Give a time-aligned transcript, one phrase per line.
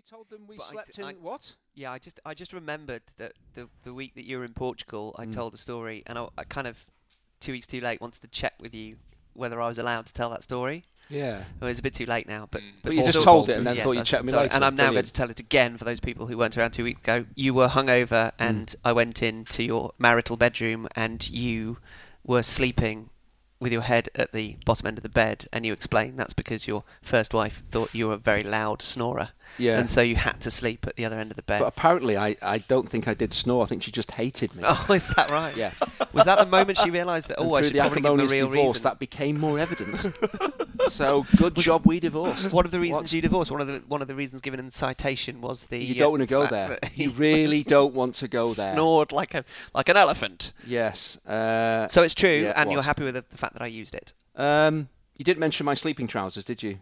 [0.00, 1.54] You told them we But slept d- in I- what?
[1.74, 5.14] Yeah, I just I just remembered that the the week that you were in Portugal,
[5.18, 5.32] I Mm.
[5.34, 6.86] told a story, and I, I kind of
[7.38, 8.96] two weeks too late wanted to check with you
[9.34, 10.84] whether I was allowed to tell that story.
[11.10, 11.44] Yeah.
[11.60, 12.72] Well, it's a bit too late now, but Mm.
[12.82, 14.54] But you just told it and then Yes, thought you'd I- check me later.
[14.54, 16.84] And I'm now going to tell it again for those people who weren't around two
[16.84, 17.26] weeks ago.
[17.34, 21.76] You were hungover, and I went into your marital bedroom, and you
[22.24, 23.10] were sleeping
[23.60, 26.66] with your head at the bottom end of the bed, and you explain that's because
[26.66, 29.28] your first wife thought you were a very loud snorer,
[29.58, 29.78] Yeah.
[29.78, 31.58] and so you had to sleep at the other end of the bed.
[31.60, 33.62] But apparently, I, I don't think I did snore.
[33.62, 34.62] I think she just hated me.
[34.66, 35.54] Oh, is that right?
[35.56, 35.72] Yeah.
[36.12, 37.38] Was that the moment she realised that?
[37.38, 38.82] And Oh, I through should the probably give acrimonious real divorce, reason.
[38.84, 40.14] that became more evident.
[40.88, 42.52] so good job we divorced.
[42.52, 43.12] One of the reasons What?
[43.12, 45.78] you divorced, one of the one of the reasons given in the citation was the
[45.78, 46.78] You uh, don't want to go there.
[46.94, 48.72] You really don't want to go there.
[48.74, 50.52] Snored like a like an elephant.
[50.66, 51.24] Yes.
[51.26, 53.66] Uh, So it's true, Yeah, it and you're happy with the, the fact that I
[53.68, 54.12] used it.
[54.36, 56.78] um, you didn't mention my sleeping trousers, did you?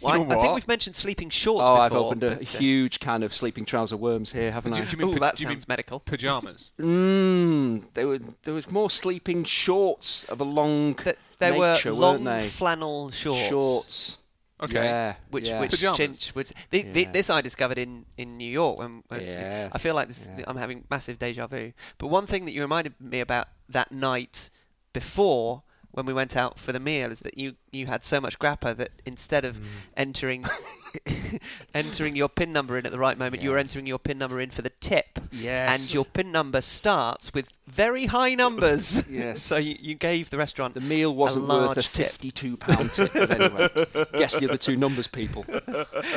[0.00, 1.82] Well, I, know I think we've mentioned sleeping shorts oh, before.
[1.84, 4.84] I've opened a but, uh, huge can of sleeping trouser worms here, haven't Do, I?
[4.84, 5.98] do you mean, Ooh, that do you mean sounds medical.
[5.98, 6.70] pajamas?
[6.78, 7.82] Mmm.
[7.94, 12.24] There were there was more sleeping shorts of a long That there were nature, long
[12.24, 12.48] weren't they?
[12.48, 13.48] flannel shorts.
[13.48, 14.16] Shorts.
[14.62, 14.84] Okay.
[14.84, 15.14] Yeah.
[15.30, 15.60] Which, yeah.
[15.60, 15.98] which Pyjamas.
[15.98, 16.46] Chinch would.
[16.70, 17.10] Thi- thi- Yeah.
[17.12, 18.78] this I discovered in, in New York.
[18.78, 20.28] When, when Yes, I feel like this.
[20.38, 20.44] yeah.
[20.46, 21.72] I'm having massive deja vu.
[21.98, 24.50] But one thing that you reminded me about that night
[24.92, 28.38] before when we went out for the meal is that you, you had so much
[28.38, 29.48] grappa that instead Mm.
[29.48, 29.60] of
[29.96, 30.44] entering
[31.74, 33.66] entering your pin number in at the right moment, you were Yes.
[33.70, 35.18] entering your pin number in for the tip.
[35.30, 35.80] Yes.
[35.80, 39.02] And your pin number starts with very high numbers.
[39.12, 39.42] Yes.
[39.50, 42.06] so you, you gave the restaurant The meal wasn't worth a large tip.
[42.08, 43.12] fifty-two pound tip.
[43.12, 43.68] But anyway,
[44.16, 45.44] guess the other two numbers, people.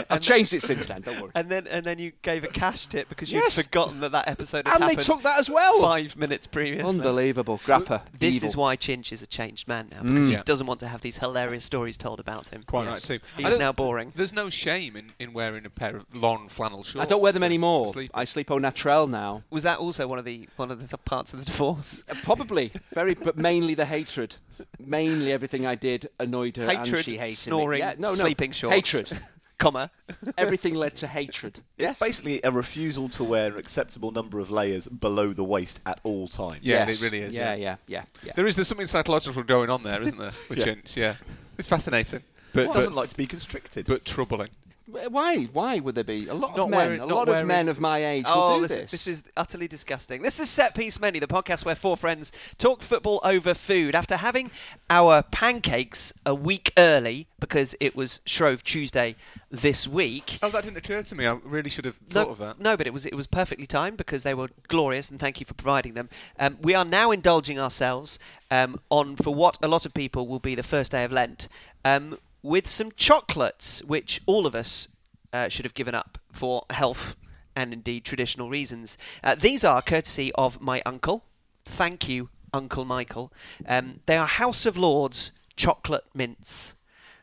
[0.09, 1.02] I've changed it since then.
[1.02, 1.31] Don't worry.
[1.36, 3.58] And then and then you gave a cash tip because Yes.
[3.58, 5.81] you'd forgotten that that episode had And they took that as well.
[5.81, 6.88] five minutes previously.
[6.89, 8.02] Unbelievable, Grappa.
[8.17, 8.49] This evil.
[8.49, 10.27] is why Chinch is a changed man now because mm.
[10.27, 10.43] he Yeah.
[10.45, 12.63] doesn't want to have these hilarious stories told about him.
[12.63, 13.09] Quite Yes.
[13.09, 13.27] right too.
[13.43, 14.13] He's now boring.
[14.16, 17.06] There's no shame in, in wearing a pair of long flannel shorts.
[17.06, 17.88] I don't wear them to- anymore.
[17.88, 18.11] to sleep.
[18.14, 19.44] I sleep au naturel now.
[19.50, 22.03] Was that also one of the one of the th- parts of the divorce?
[22.09, 24.36] Uh, Probably very, but mainly the hatred.
[24.80, 27.86] Mainly everything I did annoyed her, and Hatred, she hated snoring, me.
[27.86, 28.15] Yeah, no, no.
[28.15, 28.73] sleeping shorts.
[28.76, 29.11] Hatred.
[29.58, 29.89] Comma.
[30.38, 31.61] Everything led to hatred.
[31.77, 31.92] Yes.
[31.92, 35.99] It's basically a refusal to wear an acceptable number of layers below the waist at
[36.04, 36.60] all times.
[36.61, 37.02] Yeah, yes.
[37.02, 37.55] it really is, Yeah, yeah.
[37.55, 38.33] yeah, yeah, yeah.
[38.36, 40.32] There is there's something psychological going on there, isn't there?
[40.49, 40.65] With Yeah.
[40.65, 41.15] Chinch, yeah.
[41.58, 43.86] It's fascinating, But but doesn't like to be constricted.
[43.86, 44.49] but troubling.
[44.87, 45.43] Wh- Why?
[45.45, 46.77] Why would there be a lot Not of men?
[46.79, 48.91] wearing- a lot wearing- of men of my age Oh, will do this, this.
[48.91, 50.21] this is utterly disgusting.
[50.21, 53.95] This is Set Piece Menu, the podcast where four friends talk football over food.
[53.95, 54.51] After having
[54.89, 59.15] our pancakes a week early because it was Shrove Tuesday
[59.49, 60.37] this week.
[60.43, 61.25] Oh, that didn't occur to me.
[61.25, 62.59] I really should have No, thought of that.
[62.59, 65.45] no, but it was it was perfectly timed because they were glorious, and thank you
[65.45, 66.09] for providing them.
[66.39, 68.19] Um, we are now indulging ourselves
[68.52, 71.47] um, on for what a lot of people will be the first day of Lent
[71.83, 74.88] um, with some chocolates, which all of us
[75.33, 77.16] uh, should have given up for health
[77.56, 78.98] and indeed traditional reasons.
[79.23, 81.23] Uh, these are courtesy of my uncle.
[81.66, 83.33] Thank you, Uncle Michael.
[83.67, 86.76] Um, they are House of Lords chocolate mints.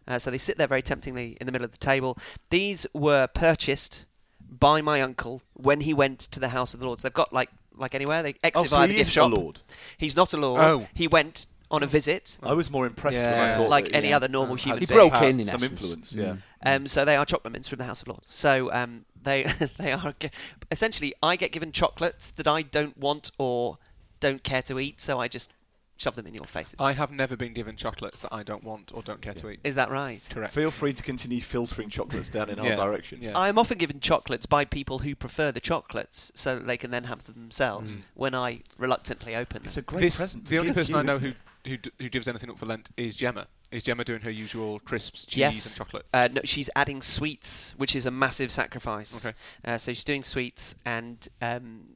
[0.09, 2.19] Uh, so they sit there very temptingly in the middle of the table.
[2.50, 4.06] These were purchased
[4.41, 7.04] by my uncle when he went to the House of the Lords.
[7.04, 9.31] They've got like like anywhere they exit Oh, so via the gift shop.
[9.31, 9.60] lord?
[9.97, 10.60] He's not a lord.
[10.60, 10.89] Oh.
[10.94, 12.37] He went on a visit.
[12.43, 13.55] I was more impressed when Yeah.
[13.55, 14.81] I thought Like any yeah, other normal had human.
[14.81, 15.72] He broke in, in some essence.
[15.83, 16.15] influence.
[16.15, 16.37] Yeah.
[16.65, 18.27] Um, so they are chocolate mints from the House of Lords.
[18.28, 19.44] So um, they
[19.78, 20.31] they are g-
[20.71, 23.78] essentially I get given chocolates that I don't want or
[24.21, 25.53] don't care to eat, so I just
[25.97, 26.75] shove them in your faces.
[26.81, 29.60] I have never been given chocolates that I don't want or don't care to eat.
[29.62, 30.27] Is that right?
[30.31, 30.53] Correct.
[30.53, 33.21] Feel free to continue filtering chocolates down in Yeah, our direction.
[33.22, 33.39] yeah.
[33.39, 36.91] I am often given chocolates by people who prefer the chocolates, so that they can
[36.91, 39.66] then have them themselves when I reluctantly open them.
[39.66, 40.47] It's a great This, present.
[40.47, 41.37] the only person you, I know who, it?
[41.66, 43.46] Who d- who gives anything up for Lent is Gemma.
[43.70, 46.04] Is Gemma doing her usual crisps, cheese, yes, and chocolate?
[46.12, 49.24] Uh, no, she's adding sweets, which is a massive sacrifice.
[49.24, 49.34] Okay.
[49.64, 51.94] Uh, so she's doing sweets, and um,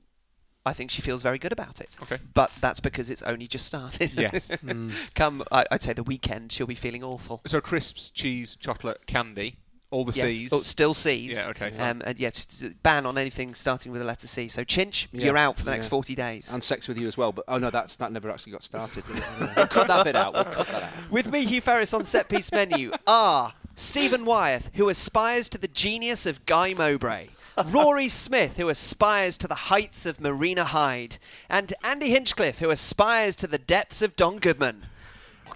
[0.64, 1.94] I think she feels very good about it.
[2.02, 2.18] Okay.
[2.32, 4.14] But that's because it's only just started.
[4.14, 4.50] Yes.
[5.14, 7.42] Come, I, I'd say the weekend, she'll be feeling awful.
[7.46, 9.56] So crisps, cheese, chocolate, candy,
[9.90, 10.24] all the yes.
[10.24, 10.52] C's.
[10.52, 11.32] Oh, still C's.
[11.32, 11.72] Yeah, okay.
[11.78, 14.48] Um, and yes, t- ban on anything starting with the letter C.
[14.48, 15.90] So Chinch, Yeah, you're out for the next yeah.
[15.90, 16.52] 40 days.
[16.52, 17.32] and sex with you as well.
[17.32, 19.04] But oh no, that's that never actually got started.
[19.56, 20.34] we'll cut that bit out.
[20.34, 21.10] We'll cut that out.
[21.10, 25.68] With me, Hugh Ferris on set piece menu are Stephen Wyeth, who aspires to the
[25.68, 27.28] genius of Guy Mowbray.
[27.70, 31.16] Rory Smith, who aspires to the heights of Marina Hyde,
[31.48, 34.84] and Andy Hinchcliffe, who aspires to the depths of Don Goodman.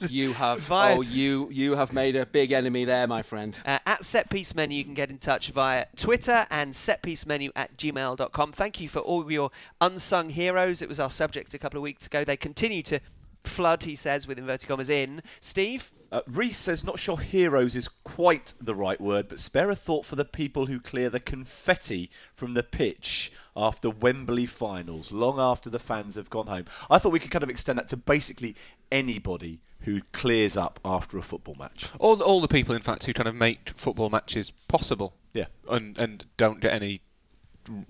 [0.10, 3.58] You have Via- oh you you have made a big enemy there, my friend.
[3.64, 7.76] Uh, at Set Piece Menu, you can get in touch via Twitter and setpiecemenu at
[7.76, 8.52] gmail.com.
[8.52, 9.50] Thank you for all your
[9.80, 10.82] unsung heroes.
[10.82, 12.24] It was our subject a couple of weeks ago.
[12.24, 13.00] They continue to
[13.44, 15.22] flood, he says, with inverted commas, in.
[15.40, 15.92] Steve?
[16.12, 20.04] Uh, Reese says, not sure heroes is quite the right word, but spare a thought
[20.04, 25.70] for the people who clear the confetti from the pitch after Wembley finals, long after
[25.70, 26.64] the fans have gone home.
[26.90, 28.56] I thought we could kind of extend that to basically
[28.90, 31.88] anybody who clears up after a football match.
[31.98, 35.14] All the, all the people, in fact, who kind of make football matches possible.
[35.32, 35.46] Yeah.
[35.68, 37.00] And and don't get any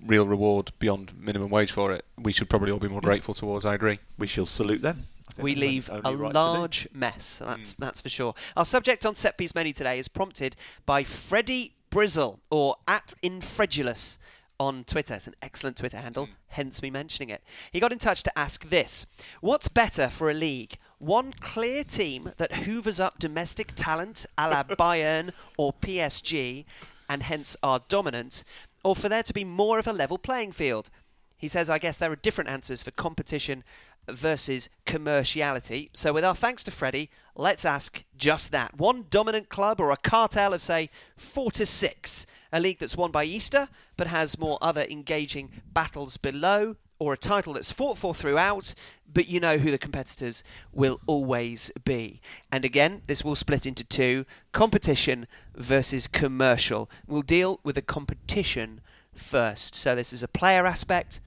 [0.04, 2.04] real reward beyond minimum wage for it.
[2.19, 3.64] We should probably all be more grateful towards.
[3.64, 3.98] I agree.
[4.19, 5.06] We shall salute them.
[5.38, 7.40] We leave a right large mess.
[7.42, 7.82] That's hmm.
[7.82, 8.34] that's for sure.
[8.56, 10.56] Our subject on set piece menu today is prompted
[10.87, 14.19] by Freddie Brizzle or at Infredulous
[14.58, 15.14] on Twitter.
[15.14, 16.32] It's an excellent Twitter handle, hmm.
[16.48, 17.42] hence me mentioning it.
[17.72, 19.06] He got in touch to ask this:
[19.40, 20.76] What's better for a league?
[21.00, 26.67] One clear team that hoovers up domestic talent, a la Bayern or PSG,
[27.08, 28.44] and hence are dominant,
[28.85, 30.91] or for there to be more of a level playing field?
[31.38, 33.64] He says, I guess there are different answers for competition
[34.08, 35.88] versus commerciality.
[35.94, 38.76] So, with our thanks to Freddie, let's ask just that.
[38.76, 42.26] One dominant club or a cartel of, say, four to six.
[42.52, 47.19] A league that's won by Easter but has more other engaging battles below, or a
[47.19, 48.75] title that's fought for throughout,
[49.12, 52.20] but you know who the competitors will always be.
[52.52, 55.26] And again, this will split into two competition
[55.56, 56.88] versus commercial.
[57.08, 58.82] We'll deal with the competition
[59.12, 59.75] first.
[59.75, 61.20] So, this is a player aspect.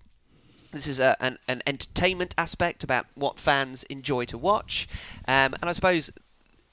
[0.72, 4.88] This is a, an, an entertainment aspect about what fans enjoy to watch.
[5.28, 6.12] Um, and I suppose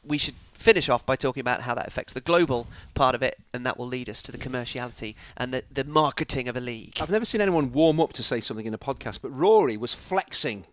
[0.04, 3.38] we should finish off by talking about how that affects the global part of it,
[3.52, 6.98] and that will lead us to the commerciality and the, the marketing of a league.
[7.00, 9.94] I've never seen anyone warm up to say something in a podcast, but Rory was
[9.94, 10.64] flexing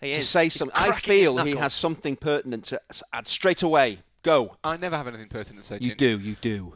[0.00, 0.28] He to is.
[0.28, 0.76] say He's something.
[0.80, 2.80] I feel he has something pertinent to
[3.12, 3.98] add straight away.
[4.22, 4.56] Go.
[4.62, 5.78] I never have anything pertinent to say.
[5.80, 5.98] You Ginge.
[5.98, 6.74] do, you do.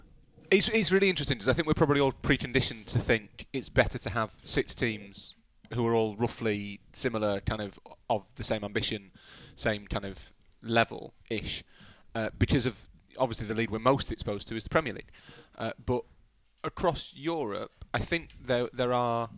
[0.51, 3.99] It's, it's really interesting because I think we're probably all preconditioned to think it's better
[3.99, 5.35] to have six teams
[5.75, 7.79] who are all roughly similar, kind of
[8.09, 9.11] of the same ambition,
[9.57, 10.31] same kind of
[10.63, 11.65] level ish,
[12.17, 12.75] uh, because of
[13.19, 15.11] obviously the league we're most exposed to is the Premier League.
[15.59, 16.03] Uh, but
[16.65, 19.29] across Europe, I think there there are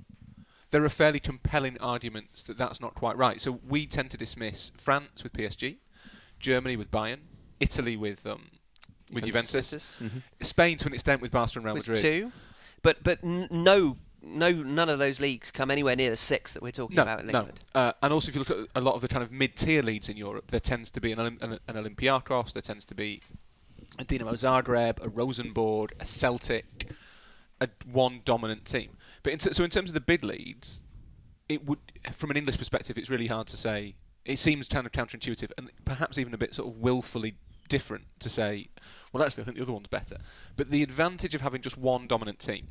[0.71, 3.41] there are fairly compelling arguments that that's not quite right.
[3.41, 5.77] So we tend to dismiss France with PSG,
[6.39, 7.21] Germany with Bayern,
[7.61, 8.43] Italy with um,
[9.13, 9.97] with Juventus,
[10.43, 12.23] Spain to an extent with Barcelona and Real with Madrid.
[12.23, 12.33] two,
[12.83, 16.63] but but n- no no none of those leagues come anywhere near the six that
[16.63, 17.61] we're talking No, about in England.
[17.75, 17.81] no.
[17.81, 20.09] Uh, and also, if you look at a lot of the kind of mid-tier leagues
[20.09, 23.21] in Europe, there tends to be an, an, an Olympiacos, there tends to be
[23.99, 26.89] a Dinamo Zagreb, a Rosenborg, a Celtic,
[27.61, 28.91] a one dominant team.
[29.23, 30.83] But in t- so in terms of the bid leagues,
[31.49, 31.79] it would,
[32.13, 33.95] from an English perspective, it's really hard to say.
[34.25, 37.37] It seems kind of counterintuitive and perhaps even a bit sort of willfully
[37.71, 38.69] different to say,
[39.13, 40.19] well, actually, I think the other one's better.
[40.57, 42.69] But the advantage of having just one dominant team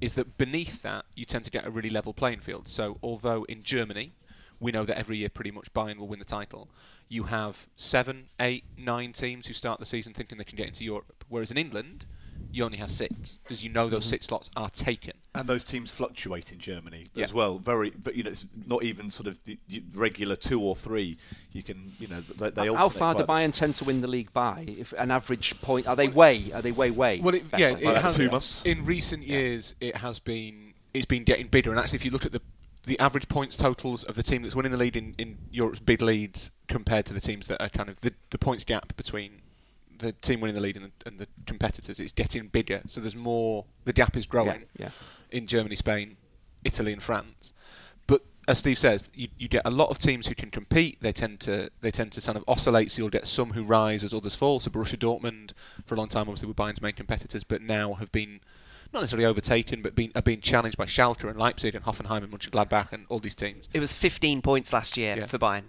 [0.00, 2.68] is that beneath that you tend to get a really level playing field.
[2.68, 4.12] So although in Germany
[4.60, 6.68] we know that every year pretty much Bayern will win the title,
[7.08, 10.84] you have seven, eight, nine teams who start the season thinking they can get into
[10.84, 11.24] Europe.
[11.28, 12.06] Whereas in England,
[12.52, 14.10] you only have six because you know those mm-hmm.
[14.10, 15.12] six slots are taken.
[15.34, 17.24] And those teams fluctuate in Germany Yeah.
[17.24, 17.58] as well.
[17.58, 21.16] Very, but you know, it's not even sort of the, the regular two or three.
[21.52, 24.32] You can, you know, they, they How far do Bayern tend to win the league
[24.32, 24.64] by?
[24.68, 26.52] If an average point, are they way?
[26.52, 27.20] Are they way way?
[27.20, 28.62] Well, it, yeah, it has two months?
[28.64, 29.74] in recent years.
[29.80, 32.40] It has been it's been getting bigger, and actually, if you look at the
[32.84, 36.02] the average points totals of the team that's winning the lead in, in Europe's big
[36.02, 39.40] leads compared to the teams that are kind of the, the points gap between
[39.98, 42.82] the team winning the lead and the, and the competitors, it's getting bigger.
[42.86, 43.64] So there's more.
[43.84, 44.90] The gap is growing yeah.
[45.30, 46.16] in Germany, Spain,
[46.64, 47.52] Italy, and France.
[48.06, 51.00] But as Steve says, you, you get a lot of teams who can compete.
[51.00, 52.90] They tend to they tend to kind of oscillate.
[52.90, 54.60] So you'll get some who rise as others fall.
[54.60, 55.52] So Borussia Dortmund,
[55.86, 58.40] for a long time, obviously were Bayern's main competitors, but now have been
[58.92, 62.32] not necessarily overtaken, but been are being challenged by Schalke and Leipzig and Hoffenheim and
[62.32, 63.68] Mönchengladbach and all these teams.
[63.72, 65.26] It was 15 points last year Yeah.
[65.26, 65.64] for Bayern.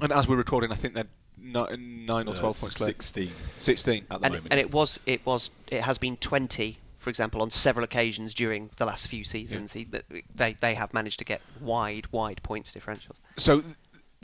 [0.00, 1.08] And as we're recording, I think they're
[1.42, 2.88] ni- nine or Uh, twelve points clear.
[2.88, 4.04] 16 Sixteen.
[4.10, 4.48] at the and, moment.
[4.50, 8.70] and it was it was it has been 20 for example on several occasions during
[8.76, 9.86] the last few seasons he,
[10.34, 13.62] they they have managed to get wide wide points differentials So,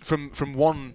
[0.00, 0.94] from from one,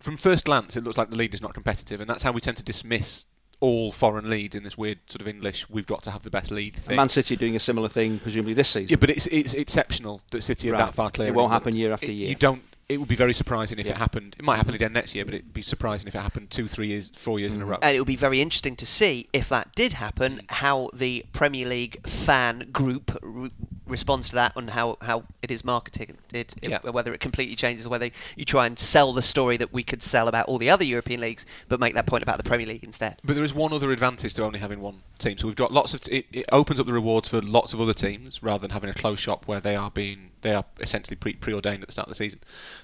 [0.00, 2.40] from first glance, it looks like the lead is not competitive, and that's how we
[2.40, 3.26] tend to dismiss
[3.60, 5.68] all foreign leads in this weird sort of English.
[5.68, 6.96] We've got to have the best lead thing.
[6.96, 8.88] Man City are doing a similar thing, presumably this season.
[8.90, 10.84] yeah, but it's it's exceptional that City are Right.
[10.86, 11.28] that far clear.
[11.28, 12.28] It won't happen year after It- year.
[12.30, 12.62] You don't.
[12.88, 13.92] It would be very surprising if Yeah.
[13.92, 14.36] it happened.
[14.38, 16.86] It might happen again next year, but it'd be surprising if it happened two, three
[16.86, 17.68] years, four years in a Mm.
[17.70, 17.78] row.
[17.82, 21.66] and it would be very interesting to see if that did happen how the Premier
[21.66, 23.50] League fan group re-
[23.88, 26.78] responds to that and how, how it is marketed, it, Yeah.
[26.82, 30.02] whether it completely changes, or whether you try and sell the story that we could
[30.02, 32.84] sell about all the other European leagues, but make that point about the Premier League
[32.84, 33.20] instead.
[33.24, 35.38] But there is one other advantage to only having one team.
[35.38, 36.02] So we've got lots of.
[36.02, 38.90] T- it, it opens up the rewards for lots of other teams rather than having
[38.90, 42.06] a close shop where they are being they are essentially pre- preordained at the start
[42.06, 42.38] of the season.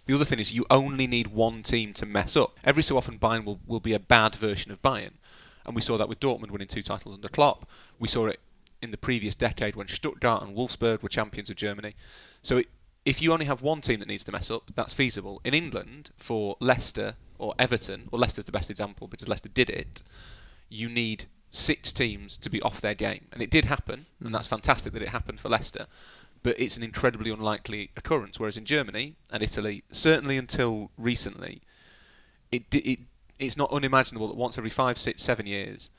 [0.06, 2.58] The other thing is you only need one team to mess up.
[2.64, 5.12] Every so often, Bayern will, will be a bad version of Bayern,
[5.64, 7.68] and we saw that with Dortmund winning two titles under Klopp.
[8.00, 8.40] We saw it
[8.82, 11.94] in the previous decade when Stuttgart and Wolfsburg were champions of Germany.
[12.42, 12.68] So it,
[13.04, 15.40] if you only have one team that needs to mess up, that's feasible.
[15.44, 20.02] In England, for Leicester or Everton, or Leicester's the best example because Leicester did it,
[20.68, 23.26] you need six teams to be off their game.
[23.32, 24.32] And it did happen, and hmm.
[24.32, 25.86] that's fantastic that it happened for Leicester.
[26.42, 28.40] But it's an incredibly unlikely occurrence.
[28.40, 31.62] Whereas in Germany and Italy, certainly until recently,
[32.50, 33.00] it, it
[33.38, 35.90] it's not unimaginable that once every five, six, seven years,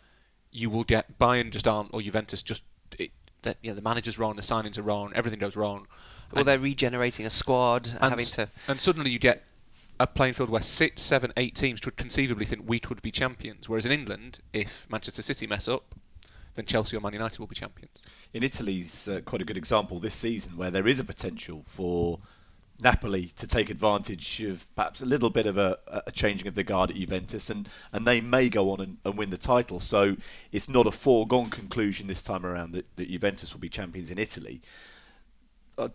[0.51, 2.63] you will get Bayern just aren't or Juventus just
[2.99, 5.87] it, that, you know, the manager's wrong, the signings are wrong, everything goes wrong.
[6.31, 8.49] Well, And- they're regenerating a squad, and, having to.
[8.67, 9.43] and suddenly you get
[9.99, 13.69] a playing field where six, seven, eight teams could conceivably think we could be champions.
[13.69, 15.95] Whereas in England, if Manchester City mess up,
[16.55, 18.01] then Chelsea or Man United will be champions.
[18.33, 22.19] in Italy's uh, quite a good example this season where there is a potential for
[22.81, 26.63] Napoli to take advantage of perhaps a little bit of a, a changing of the
[26.63, 29.79] guard at Juventus and, and they may go on and, and win the title.
[29.79, 30.17] So
[30.51, 34.17] it's not a foregone conclusion this time around that, that Juventus will be champions in
[34.17, 34.61] Italy.
[35.77, 35.89] Uh,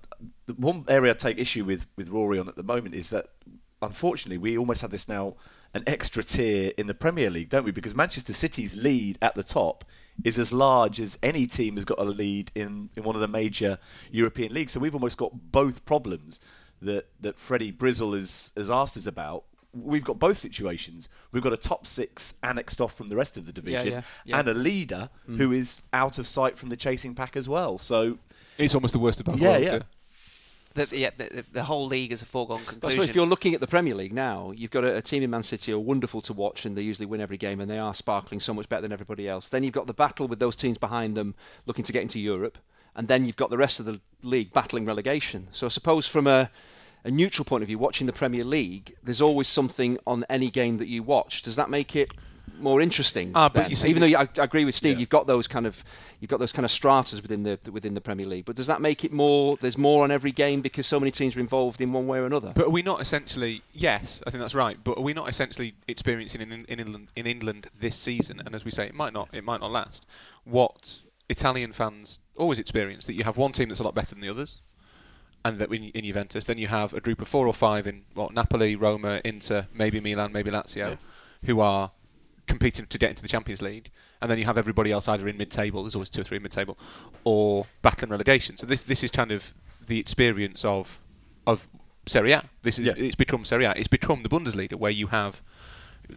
[0.47, 3.27] the one area I take issue with, with Rory on at the moment is that
[3.83, 5.35] unfortunately we almost have this now
[5.75, 7.71] an extra tier in the Premier League, don't we?
[7.71, 9.85] Because Manchester City's lead at the top
[10.25, 13.29] is as large as any team has got a lead in, in one of the
[13.29, 13.79] major
[14.11, 14.73] European leagues.
[14.73, 16.41] So we've almost got both problems
[16.83, 19.45] that, that Freddie Brizzle has, has asked us about.
[19.73, 21.09] We've got both situations.
[21.33, 24.39] We've got a top six annexed off from the rest of the division yeah, yeah.
[24.39, 25.37] and a leader mm.
[25.37, 27.79] who is out of sight from the chasing pack as well.
[27.79, 28.19] So
[28.57, 29.67] It's almost the worst of both Yeah, worlds.
[29.67, 29.79] yeah.
[30.79, 33.03] The, yeah, the, the- whole league is a foregone conclusion.
[33.03, 35.43] if you're looking at the Premier League now, you've got a, a team in Man
[35.43, 37.93] City who are wonderful to watch and they usually win every game and they are
[37.95, 39.49] sparkling so much better than everybody else.
[39.49, 41.35] Then you've got the battle with those teams behind them
[41.67, 42.59] looking to get into Europe.
[42.97, 45.49] And then you've got the rest of the league battling relegation.
[45.53, 46.51] So I suppose from a,
[47.05, 50.79] a neutral point of view, watching the Premier League, there's always something on any game
[50.79, 51.43] that you watch.
[51.43, 52.13] Does that make it
[52.59, 53.33] more interesting?
[53.35, 55.01] Ah, but see- even though you, I, I agree with Steve, Yeah.
[55.01, 55.85] you've got those kind of
[56.21, 58.45] you've got those kind of stratas within the within the Premier League.
[58.45, 59.57] But does that make it more?
[59.57, 62.27] There's more on every game because so many teams are involved in one way or
[62.27, 62.53] another.
[62.55, 63.63] But are we not essentially?
[63.73, 64.79] Yes, I think that's right.
[64.83, 68.41] But are we not essentially experiencing in, in England in England this season?
[68.45, 69.29] And as we say, it might not.
[69.33, 70.07] It might not last.
[70.45, 74.23] What Italian fans always experience that you have one team that's a lot better than
[74.23, 74.61] the others,
[75.45, 78.03] and that in, in Juventus, then you have a group of four or five in
[78.15, 80.97] what Napoli, Roma, Inter, maybe Milan, maybe Lazio, Yeah.
[81.45, 81.91] who are
[82.49, 83.91] competing to get into the Champions League,
[84.21, 85.83] and then you have everybody else either in mid-table.
[85.85, 86.77] There's always two or three in mid-table,
[87.25, 88.57] or battling relegation.
[88.57, 89.55] So this this is kind of
[89.87, 91.01] the experience of
[91.47, 91.69] of
[92.07, 92.43] Serie A.
[92.63, 92.95] This is Yeah.
[92.97, 93.73] it's become Serie A.
[93.77, 95.43] It's become the Bundesliga where you have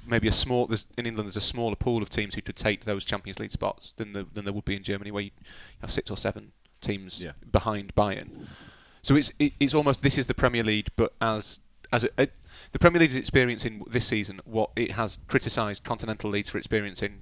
[0.08, 0.68] maybe a small.
[0.68, 3.52] There's, in England, there's a smaller pool of teams who could take those Champions League
[3.52, 5.32] spots than the, than there would be in Germany, where you
[5.82, 7.34] have six or seven teams Yeah.
[7.52, 8.48] behind Bayern.
[9.04, 11.60] So it's it, it's almost this is the Premier League, but as
[11.92, 12.28] as a, a,
[12.72, 17.22] the Premier League is experiencing this season what it has criticised continental leagues for experiencing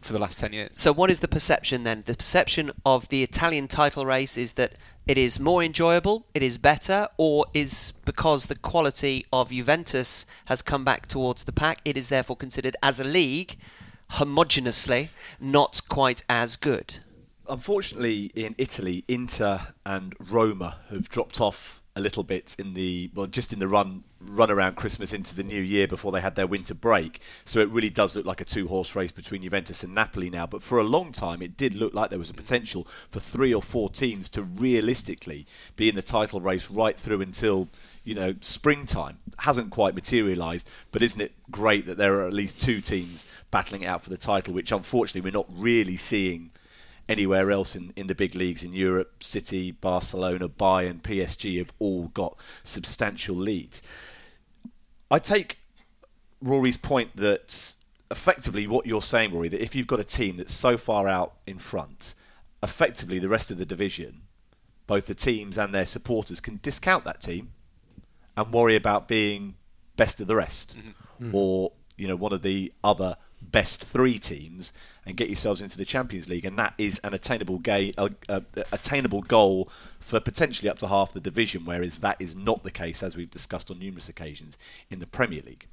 [0.00, 0.70] for the last ten years.
[0.72, 2.04] So, what is the perception then?
[2.06, 4.74] The perception of the Italian title race is that
[5.06, 10.62] it is more enjoyable, it is better, or is because the quality of Juventus has
[10.62, 13.56] come back towards the pack, it is therefore considered as a league
[14.12, 15.08] homogeneously
[15.40, 16.94] not quite as good.
[17.48, 23.26] unfortunately, in Italy, Inter and Roma have dropped off a little bit in the well,
[23.26, 26.46] just in the run run around Christmas into the new year before they had their
[26.46, 27.20] winter break.
[27.46, 30.46] So it really does look like a two horse race between Juventus and Napoli now.
[30.46, 33.52] But for a long time, it did look like there was a potential for three
[33.52, 37.68] or four teams to realistically be in the title race right through until
[38.04, 39.18] you know springtime.
[39.38, 43.86] Hasn't quite materialised, but isn't it great that there are at least two teams battling
[43.86, 46.50] out for the title, which unfortunately we're not really seeing
[47.08, 49.22] anywhere else in, in the big leagues in Europe.
[49.22, 53.82] City, Barcelona, Bayern, PSG have all got substantial leads.
[55.10, 55.58] I take
[56.40, 57.74] Rory's point that
[58.10, 61.34] effectively what you're saying, Rory, that if you've got a team that's so far out
[61.46, 62.14] in front,
[62.62, 64.22] effectively the rest of the division,
[64.86, 67.52] both the teams and their supporters can discount that team
[68.36, 69.54] and worry about being
[69.96, 71.34] best of the rest mm-hmm.
[71.34, 74.72] or you know one of the other best three teams
[75.06, 79.22] and get yourselves into the Champions League and that is an attainable a, a attainable
[79.22, 79.68] goal
[80.00, 83.30] for potentially up to half the division whereas that is not the case as we've
[83.30, 84.58] discussed on numerous occasions
[84.90, 85.66] in the Premier League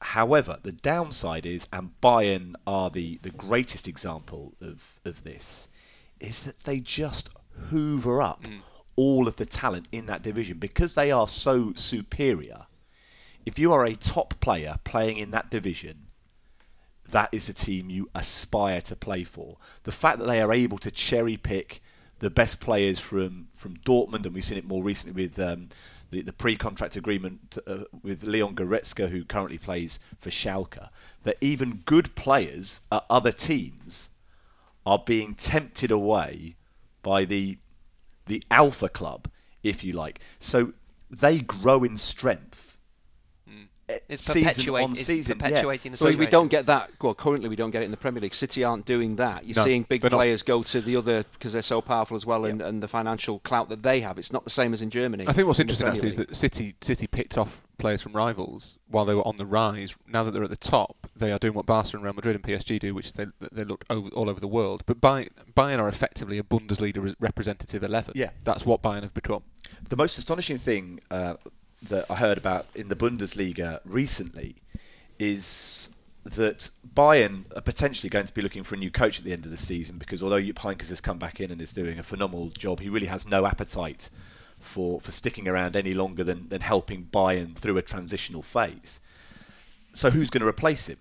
[0.00, 5.68] However, the downside is, and Bayern are the, the greatest example of, of this,
[6.18, 7.28] is that they just
[7.68, 8.60] hoover up mm.
[8.96, 12.66] all of the talent in that division because they are so superior.
[13.44, 16.06] If you are a top player playing in that division,
[17.10, 19.56] that is the team you aspire to play for.
[19.84, 21.82] The fact that they are able to cherry pick
[22.20, 25.68] the best players from, from Dortmund, and we've seen it more recently with um,
[26.10, 30.88] the, the pre-contract agreement uh, with Leon Goretzka, who currently plays for Schalke,
[31.24, 34.10] that even good players at other teams
[34.84, 36.56] are being tempted away
[37.02, 37.58] by the
[38.26, 39.28] the alpha club,
[39.64, 40.20] if you like.
[40.38, 40.72] So
[41.10, 42.69] they grow in strength.
[44.08, 45.38] It's season perpetuate- on it's season.
[45.38, 45.48] yeah.
[45.48, 46.90] perpetuating the So we don't get that.
[47.00, 48.34] Well, currently we don't get it in the Premier League.
[48.34, 49.46] City aren't doing that.
[49.46, 50.18] You're No, seeing big they're not.
[50.18, 53.38] players go to the other because they're so powerful as well, and, and the financial
[53.40, 54.18] clout that they have.
[54.18, 55.26] It's not the same as in Germany.
[55.26, 58.12] I think what's in interesting Premier actually is that City City picked off players from
[58.12, 59.96] rivals while they were on the rise.
[60.06, 62.44] Now that they're at the top, they are doing what Barca and Real Madrid and
[62.44, 64.82] PSG do, which they they look over, all over the world.
[64.86, 68.12] But Bayern, Bayern are effectively a Bundesliga representative eleven.
[68.16, 68.30] Yeah.
[68.44, 69.42] that's what Bayern have become.
[69.88, 71.34] The most astonishing thing uh,
[71.88, 74.56] that I heard about in the Bundesliga recently
[75.18, 75.90] is
[76.24, 79.46] that Bayern are potentially going to be looking for a new coach at the end
[79.46, 82.50] of the season because although Jupp has come back in and is doing a phenomenal
[82.50, 84.10] job, he really has no appetite
[84.58, 89.00] for, for sticking around any longer than, than helping Bayern through a transitional phase.
[89.92, 90.98] So who's going to replace him?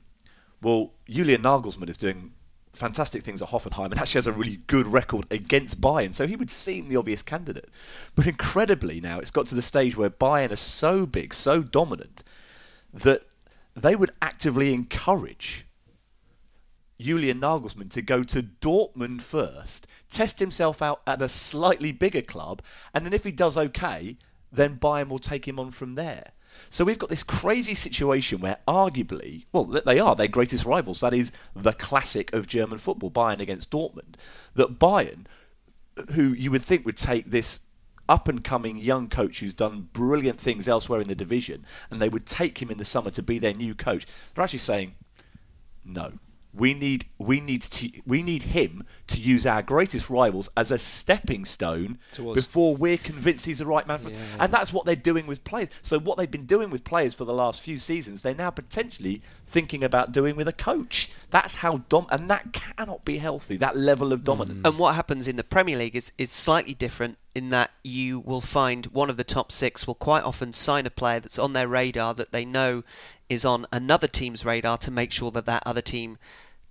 [0.62, 2.34] Well, Julian Nagelsmann is doing
[2.80, 6.38] fantastic things at Hoffenheim and actually has a really good record against Bayern, so he
[6.38, 7.70] would seem the obvious candidate.
[8.16, 12.24] But incredibly now, it's got to the stage where Bayern are so big, so dominant,
[12.94, 13.24] that
[13.76, 15.66] they would actively encourage
[17.00, 22.62] Julian Nagelsmann to go to Dortmund first, test himself out at a slightly bigger club,
[22.94, 24.18] and then if he does okay,
[24.52, 26.32] then Bayern will take him on from there.
[26.70, 31.00] So we've got this crazy situation where arguably, well, they are their greatest rivals.
[31.02, 34.16] That is the classic of German football, Bayern against Dortmund.
[34.56, 35.26] That Bayern,
[36.12, 37.62] who you would think would take this
[38.08, 42.10] up and coming young coach who's done brilliant things elsewhere in the division, and they
[42.10, 44.08] would take him in the summer to be their new coach.
[44.34, 44.96] They're actually saying,
[45.86, 46.14] no.
[46.54, 50.80] We need we need to we need him to use our greatest rivals as a
[50.80, 52.36] stepping stone To us.
[52.36, 54.16] before we're convinced he's the right man for us.
[54.40, 55.70] And that's what they're doing with players.
[55.84, 59.22] So what they've been doing with players for the last few seasons, they're now potentially
[59.46, 61.12] thinking about doing with a coach.
[61.30, 63.58] That's how dom and that cannot be healthy.
[63.58, 64.62] That level of dominance.
[64.62, 64.70] Mm.
[64.70, 68.42] And what happens in the Premier League is, is slightly different in that you will
[68.42, 71.68] find one of the top six will quite often sign a player that's on their
[71.68, 72.84] radar that they know
[73.30, 76.18] is on another team's radar to make sure that that other team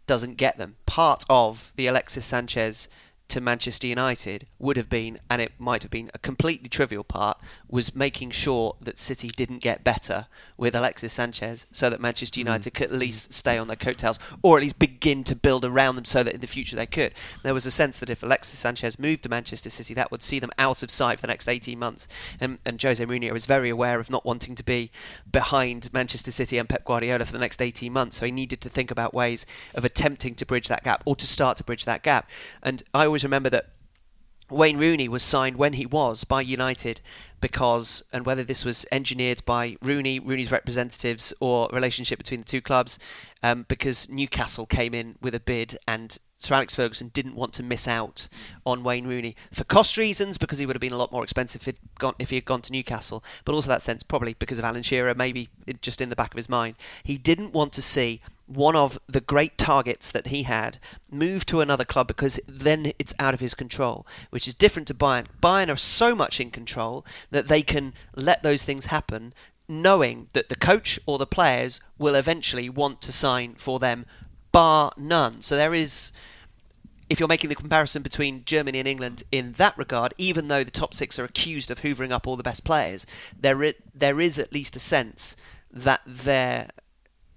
[0.06, 0.76] doesn't get them.
[0.86, 2.88] Part of the Alexis Sanchez
[3.28, 7.38] to Manchester United would have been, and it might have been a completely trivial part,
[7.68, 10.26] was making sure that City didn't get better
[10.56, 12.44] with Alexis Sanchez so that Manchester mm.
[12.44, 13.00] United could at mm.
[13.00, 16.34] least stay on their coattails or at least begin to build around them so that
[16.34, 17.12] in the future they could.
[17.42, 20.38] There was a sense that if Alexis Sanchez moved to Manchester City, that would see
[20.38, 22.08] them out of sight for the next 18 months.
[22.40, 24.90] And, and Jose Mourinho was very aware of not wanting to be
[25.30, 28.18] behind Manchester City and Pep Guardiola for the next 18 months.
[28.18, 31.26] So he needed to think about ways of attempting to bridge that gap or to
[31.26, 32.28] start to bridge that gap.
[32.62, 33.70] And I always remember that
[34.50, 37.00] Wayne Rooney was signed when he was by United
[37.40, 42.62] because, and whether this was engineered by Rooney, Rooney's representatives, or relationship between the two
[42.62, 42.98] clubs,
[43.42, 47.64] um, because Newcastle came in with a bid and Sir Alex Ferguson didn't want to
[47.64, 48.28] miss out
[48.64, 51.66] on Wayne Rooney for cost reasons because he would have been a lot more expensive
[51.66, 54.64] if, gone, if he had gone to Newcastle, but also that sense probably because of
[54.64, 55.48] Alan Shearer, maybe
[55.82, 56.76] just in the back of his mind.
[57.02, 60.78] He didn't want to see one of the great targets that he had
[61.10, 64.94] move to another club because then it's out of his control, which is different to
[64.94, 65.26] Bayern.
[65.42, 69.34] Bayern are so much in control that they can let those things happen,
[69.68, 74.06] knowing that the coach or the players will eventually want to sign for them,
[74.52, 75.42] bar none.
[75.42, 76.12] So there is.
[77.10, 80.70] If you're making the comparison between Germany and England in that regard, even though the
[80.70, 83.06] top six are accused of hoovering up all the best players,
[83.38, 85.34] there there is at least a sense
[85.72, 86.68] that there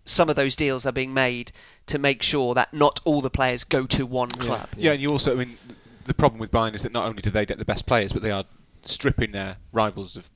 [0.04, 1.52] some of those deals are being made
[1.88, 4.68] to make sure that not all the players go to one club.
[4.78, 5.58] Yeah, and you also, I mean,
[6.06, 8.22] the problem with Bayern is that not only do they get the best players, but
[8.22, 8.46] they are
[8.84, 10.30] stripping their rivals of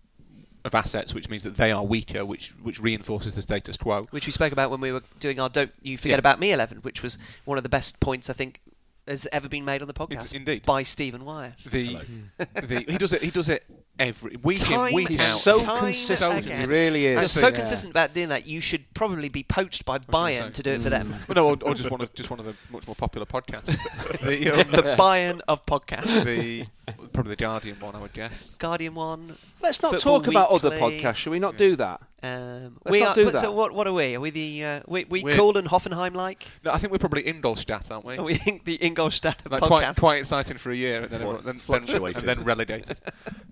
[0.66, 4.06] of assets, which means that they are weaker, which which reinforces the status quo.
[4.10, 6.20] Which we spoke about when we were doing our "Don't You Forget Yeah.
[6.20, 8.60] About Me" eleven, which was one of the best points I think
[9.08, 10.12] has ever been made on the podcast.
[10.12, 10.66] It's- indeed.
[10.66, 11.64] by Stephen Wyeth.
[11.70, 12.00] The,
[12.38, 13.22] the he does it.
[13.22, 13.64] He does it
[13.98, 15.38] every week Time in, week and out.
[15.38, 16.46] so time consistent.
[16.46, 16.60] again.
[16.62, 17.32] He really You're is.
[17.32, 17.56] so Yeah.
[17.58, 18.46] consistent about doing that.
[18.48, 21.16] You should probably be poached by gonna Bayern to do it for them.
[21.28, 23.66] Well, no, or, or just one of just one of the much more popular podcasts.
[24.22, 26.24] the, um, the Bayern of podcasts.
[26.26, 26.66] the
[27.14, 28.56] probably the Guardian one, I would guess.
[28.56, 29.38] Guardian one.
[29.62, 31.16] Let's not Football talk about other podcasts.
[31.16, 31.58] Shall we not Yeah.
[31.60, 32.02] do that?
[32.26, 33.42] Um, Let's we not are, do that.
[33.42, 34.16] So what, what are we?
[34.16, 36.48] Are we the uh, we, we We're- cool and Hoffenheim like?
[36.64, 38.18] No, I think we're probably Ingolstadt, aren't we?
[38.18, 38.36] Are we
[38.66, 39.68] the Ingolstadt Like podcast?
[39.68, 42.18] quite, quite exciting for a year, and then, Quite everyone- then, then, fluctuating.
[42.20, 43.00] and then relegated.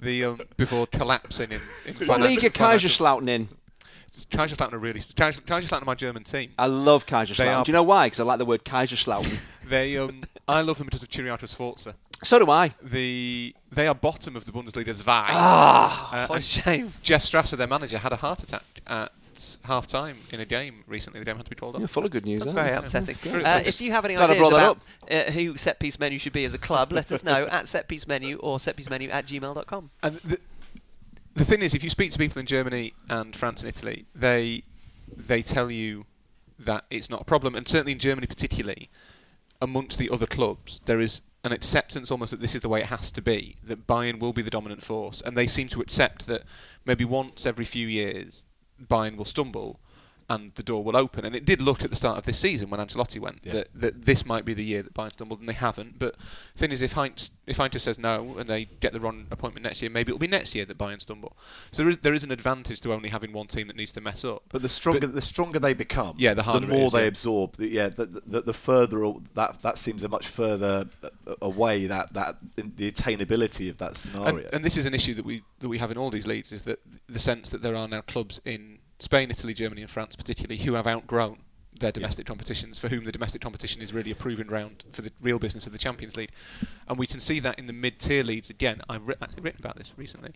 [0.01, 1.61] the um, before collapsing in.
[1.85, 3.49] in What financial- league are financial- Kaiserslautern in?
[4.31, 5.01] Kaiserslautern are really.
[5.15, 6.51] Kaiser- Kaiserslautern are my German team.
[6.59, 7.57] I love They Kaiserslautern.
[7.57, 8.05] are- Do you know why?
[8.07, 9.39] Because I like the word Kaiserslautern.
[9.67, 11.95] They, um, I love them because of Ciriaco Sforza.
[12.23, 12.73] So do I.
[12.81, 15.25] The they are bottom of the Bundesliga Zwei.
[15.29, 16.93] Ah, Uh, What a shame.
[17.01, 19.11] Jeff Strasser, their manager, had a heart attack at
[19.65, 21.19] half time in a game recently.
[21.19, 21.79] The game had to be called off.
[21.79, 22.43] you're full of good news.
[22.43, 22.79] That's aren't very you?
[22.83, 23.15] upsetting.
[23.21, 23.43] Good.
[23.43, 24.77] Uh, if you have any Glad ideas brought
[25.09, 27.45] that about uh, who Set Piece Menu should be as a club, let us know
[27.47, 29.89] at setpiecemenu or setpiecemenu at gmail.com.
[30.03, 30.39] And the,
[31.33, 34.63] the thing is, if you speak to people in Germany and France and Italy, they
[35.15, 36.05] they tell you
[36.59, 38.89] that it's not a problem, and certainly in Germany, particularly
[39.59, 42.87] amongst the other clubs, there is an acceptance almost that this is the way it
[42.87, 43.57] has to be.
[43.63, 46.43] That Bayern will be the dominant force, and they seem to accept that
[46.85, 48.45] maybe once every few years
[48.81, 49.79] Bayern will stumble.
[50.29, 52.69] And the door will open, and it did look at the start of this season
[52.69, 53.53] when Ancelotti went Yeah.
[53.53, 55.99] that, that this might be the year that Bayern stumbled, and they haven't.
[55.99, 56.15] But
[56.53, 59.63] the thing is, if Heynckes if Heynckes says no and they get the wrong appointment
[59.65, 61.35] next year, maybe it'll be next year that Bayern stumble.
[61.71, 64.01] So there is there is an advantage to only having one team that needs to
[64.01, 64.43] mess up.
[64.49, 67.07] But the stronger the stronger they become, Yeah, the harder it more is, they yeah.
[67.07, 67.57] absorb.
[67.57, 72.13] The, yeah, the, the, the further that that seems a much further uh, away that
[72.13, 74.49] that the attainability of that And, scenario.
[74.53, 76.63] and this is an issue that we that we have in all these leagues is
[76.63, 80.63] that the sense that there are now clubs in Spain, Italy, Germany, and France, particularly,
[80.63, 81.39] who have outgrown
[81.77, 85.11] their domestic competitions, for whom the domestic competition is really a proving ground for the
[85.21, 86.31] real business of the Champions League,
[86.87, 88.81] and we can see that in the mid-tier leagues again.
[88.87, 90.31] I've writ- actually written about this recently.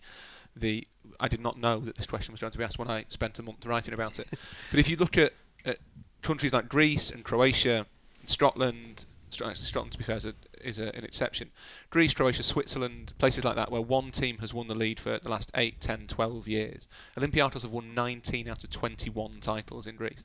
[0.54, 0.86] The
[1.18, 3.38] I did not know that this question was going to be asked when I spent
[3.38, 4.28] a month writing about it.
[4.70, 5.32] but if you look at,
[5.64, 5.78] at
[6.20, 7.86] countries like Greece and Croatia,
[8.20, 11.50] and Scotland, actually Scotland to be fair is, a, is a, an exception.
[11.90, 15.28] Greece, Croatia, Switzerland, places like that where one team has won the lead for the
[15.28, 16.88] last 8, 10, 12 years.
[17.16, 20.24] Olympiacos have won 19 out of 21 titles in Greece.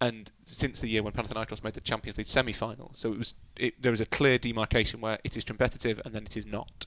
[0.00, 3.80] And since the year when Panathinaikos made the Champions League semi-final, so it was it,
[3.80, 6.86] there is a clear demarcation where it is competitive and then it is not.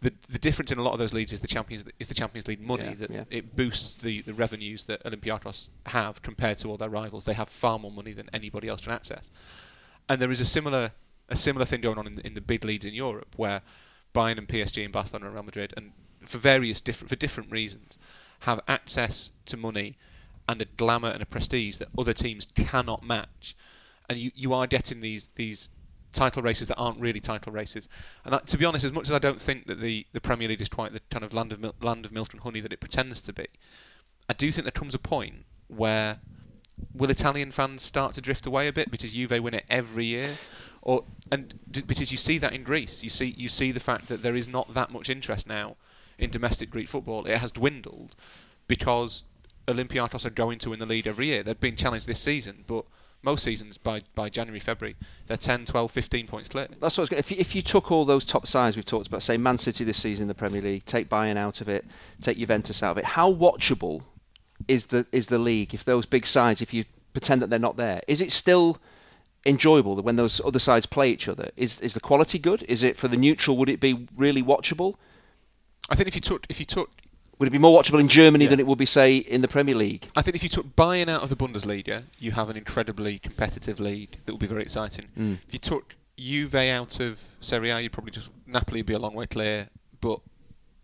[0.00, 2.48] The the difference in a lot of those leagues is the Champions is the Champions
[2.48, 3.24] League money Yeah, that yeah.
[3.30, 7.24] it boosts the, the revenues that Olympiacos have compared to all their rivals.
[7.24, 9.28] They have far more money than anybody else can access.
[10.10, 10.90] And there is a similar
[11.28, 13.62] a similar thing going on in the, in the big leagues in Europe where
[14.12, 15.92] Bayern and PSG and Barcelona and Real Madrid and
[16.26, 17.96] for various different for different reasons
[18.40, 19.96] have access to money
[20.48, 23.54] and a glamour and a prestige that other teams cannot match.
[24.08, 25.70] And you, you are getting these these
[26.12, 27.86] title races that aren't really title races.
[28.24, 30.60] And to be honest, as much as I don't think that the, the Premier League
[30.60, 33.20] is quite the kind of land of land of milk and honey that it pretends
[33.20, 33.46] to be,
[34.28, 36.18] I do think there comes a point where
[36.94, 40.36] will Italian fans start to drift away a bit because Juve win it every year,
[40.82, 44.08] or and d- because you see that in Greece, you see you see the fact
[44.08, 45.76] that there is not that much interest now
[46.18, 47.26] in domestic Greek football.
[47.26, 48.14] It has dwindled
[48.68, 49.24] because
[49.66, 51.42] Olympiacos are going to win the league every year.
[51.42, 52.84] They've been challenged this season, but
[53.22, 56.68] most seasons by, by January, February, they're 10, 12, 15 points clear.
[56.80, 57.12] That's what.
[57.12, 59.84] If you, if you took all those top sides we've talked about, say Man City
[59.84, 61.84] this season in the Premier League, take Bayern out of it,
[62.20, 64.02] take Juventus out of it, how watchable
[64.74, 65.74] is the is the league?
[65.74, 68.78] If those big sides, if you pretend that they're not there, is it still
[69.46, 71.50] enjoyable when those other sides play each other?
[71.56, 72.62] Is is the quality good?
[72.68, 73.56] Is it for the neutral?
[73.58, 74.94] Would it be really watchable?
[75.88, 76.90] I think if you took if you took
[77.38, 78.50] Would it be more watchable in Germany Yeah.
[78.50, 80.04] than it would be, say, in the Premier League?
[80.14, 83.80] I think if you took Bayern out of the Bundesliga, you have an incredibly competitive
[83.80, 85.06] league that will be very exciting.
[85.18, 85.38] Mm.
[85.48, 85.86] If you took
[86.18, 89.58] Juve out of Serie A, you'd probably just Napoli would be a long way clear,
[90.02, 90.20] but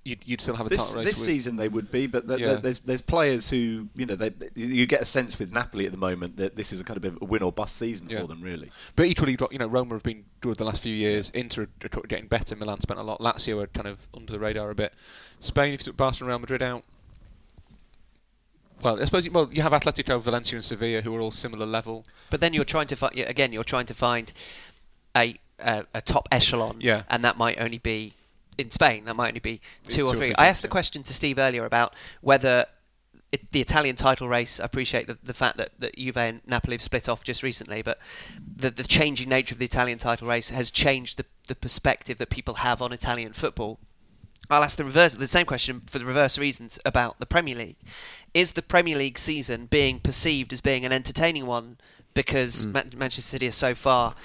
[0.07, 1.09] you'd, you'd still have a this, title race.
[1.09, 2.47] this with, season they would be, but th- Yeah.
[2.53, 5.93] th- there's there's players who you know they, you get a sense with Napoli at
[5.93, 8.21] the moment that this is a kind of a win or bust season Yeah.
[8.21, 8.71] for them really.
[8.95, 11.31] But equally, you've got, you know, Roma have been good the last few years.
[11.31, 12.55] Inter are are getting better.
[12.57, 13.21] Milan spent a lot.
[13.21, 14.95] Lazio are kind of under the radar a bit.
[15.41, 16.85] Spain, if you took Barcelona, Real Madrid out.
[18.83, 21.67] Well, I suppose you, well you have Atletico, Valencia, and Sevilla who are all similar
[21.67, 22.05] level.
[22.31, 23.53] But then you're trying to find again.
[23.53, 24.33] You're trying to find
[25.17, 27.05] a a, a top echelon, Yeah.
[27.09, 28.13] and that might only be
[28.59, 29.05] in Spain.
[29.05, 30.27] That might only be two or two or three.
[30.29, 32.67] three I asked the question to Steve earlier about whether
[33.33, 34.61] it, the Italian title race.
[34.61, 37.83] I appreciate the, the fact that, that Juve and Napoli have split off just recently,
[37.83, 37.99] but
[38.57, 42.31] the, the changing nature of the Italian title race has changed the, the perspective that
[42.31, 43.79] people have on Italian football.
[44.49, 47.77] I'll ask the reverse, the same question for the reverse reasons about the Premier League.
[48.33, 51.79] Is the Premier League season being perceived as being an entertaining one
[52.17, 54.17] because Man- Manchester City is so far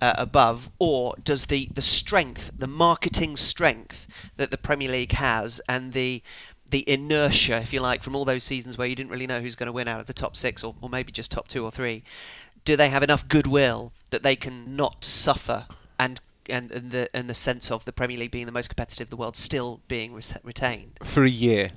[0.00, 4.06] uh, above, or does the, the strength, the marketing strength
[4.36, 6.22] that the Premier League has, and the
[6.70, 9.54] the inertia, if you like, from all those seasons where you didn't really know who's
[9.54, 11.70] going to win out of the top six, or, or maybe just top two or
[11.70, 12.04] three,
[12.66, 15.66] do they have enough goodwill that they can not suffer
[15.98, 19.06] and and, and the and the sense of the Premier League being the most competitive
[19.06, 20.98] in the world still being res- retained?
[21.02, 21.70] For a year.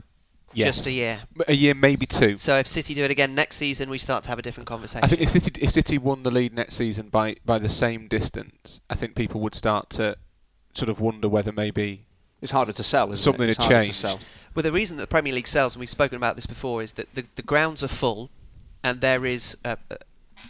[0.54, 0.76] Yes.
[0.76, 1.22] Just a year.
[1.48, 2.36] A year, maybe two.
[2.38, 5.04] So if City do it again next season, we start to have a different conversation.
[5.04, 8.08] I think if City, if City won the lead next season by, by the same
[8.08, 10.18] distance, I think people would start to
[10.74, 12.08] sort of wonder whether maybe
[12.42, 13.52] It's harder to sell, isn't Something it?
[13.52, 14.02] It's had harder changed.
[14.02, 14.20] to sell.
[14.56, 16.94] Well, the reason that the Premier League sells, and we've spoken about this before, is
[16.94, 18.30] that the, the grounds are full,
[18.84, 19.98] and there is a, a,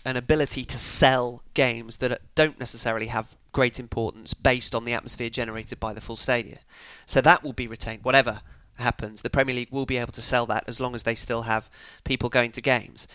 [0.05, 5.29] an ability to sell games that don't necessarily have great importance based on the atmosphere
[5.29, 6.59] generated by the full stadium.
[7.05, 8.41] So that will be retained, whatever
[8.82, 9.22] happens.
[9.22, 11.70] The Premier League will be able to sell that as long as they still have
[12.04, 13.08] people going to games.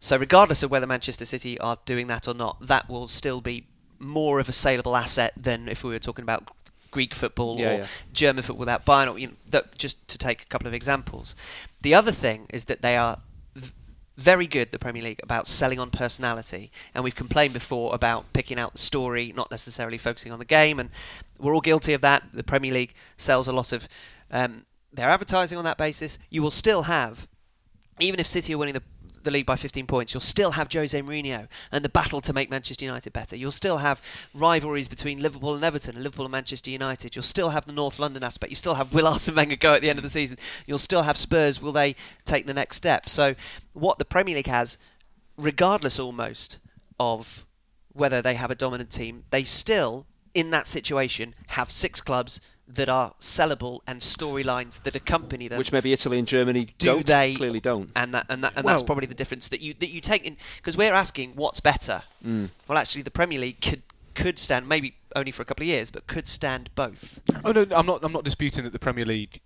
[0.00, 3.66] So regardless of whether Manchester City are doing that or not, that will still be
[3.98, 6.50] more of a saleable asset than if we were talking about
[6.90, 7.86] Greek football Yeah, or yeah.
[8.12, 11.34] German football without Bayern, or, you know, that, just to take a couple of examples.
[11.82, 13.18] The other thing is that they are
[14.16, 16.70] very good, the Premier League, about selling on personality.
[16.94, 20.78] And we've complained before about picking out the story, not necessarily focusing on the game.
[20.78, 20.90] And
[21.38, 22.24] we're all guilty of that.
[22.32, 23.88] The Premier League sells a lot of
[24.30, 26.18] um, their advertising on that basis.
[26.30, 27.26] You will still have,
[28.00, 28.82] even if City are winning the
[29.24, 32.50] the league by 15 points, you'll still have Jose Mourinho and the battle to make
[32.50, 33.34] Manchester United better.
[33.36, 34.00] You'll still have
[34.32, 37.16] rivalries between Liverpool and Everton and Liverpool and Manchester United.
[37.16, 38.50] You'll still have the North London aspect.
[38.50, 40.38] You still have Will Arsene Wenger go at the end of the season.
[40.66, 41.60] You'll still have Spurs.
[41.60, 43.08] Will they take the next step?
[43.08, 43.34] So,
[43.72, 44.78] what the Premier League has,
[45.36, 46.58] regardless almost
[47.00, 47.44] of
[47.92, 52.88] whether they have a dominant team, they still, in that situation, have six clubs that
[52.88, 57.34] are sellable and storylines that accompany them Which maybe Italy and Germany do don't, they
[57.34, 57.90] clearly don't.
[57.94, 60.36] and that and, that, and that's probably the difference that you that you take in
[60.56, 62.48] because we're asking what's better Mm.
[62.66, 63.82] well actually the Premier League could
[64.14, 67.66] could stand maybe only for a couple of years but could stand both Oh no,
[67.70, 68.02] I'm not.
[68.02, 69.40] I'm not disputing that the Premier League.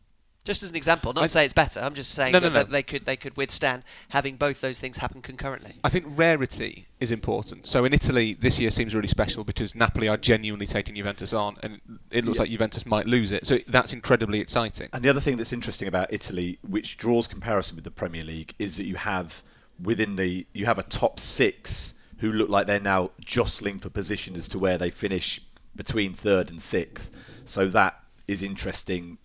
[0.49, 2.49] Just as an example not I- to say it's better I'm just saying No, no,
[2.49, 2.59] that, no.
[2.61, 6.87] that they could they could withstand having both those things happen concurrently I think rarity
[7.01, 7.69] is important.
[7.69, 11.57] So in Italy, this year seems really special because Napoli are genuinely taking Juventus on,
[11.63, 11.81] and
[12.11, 12.43] it looks Yeah.
[12.43, 13.47] like Juventus might lose it.
[13.47, 14.89] So that's incredibly exciting.
[14.93, 18.53] And the other thing that's interesting about Italy, which draws comparison with the Premier League,
[18.59, 19.45] is that you have
[19.81, 24.35] within the you have a top six who look like they're now jostling for position
[24.35, 25.41] as to where they finish
[25.77, 27.09] between third and sixth.
[27.45, 27.95] So that
[28.27, 29.19] is interesting,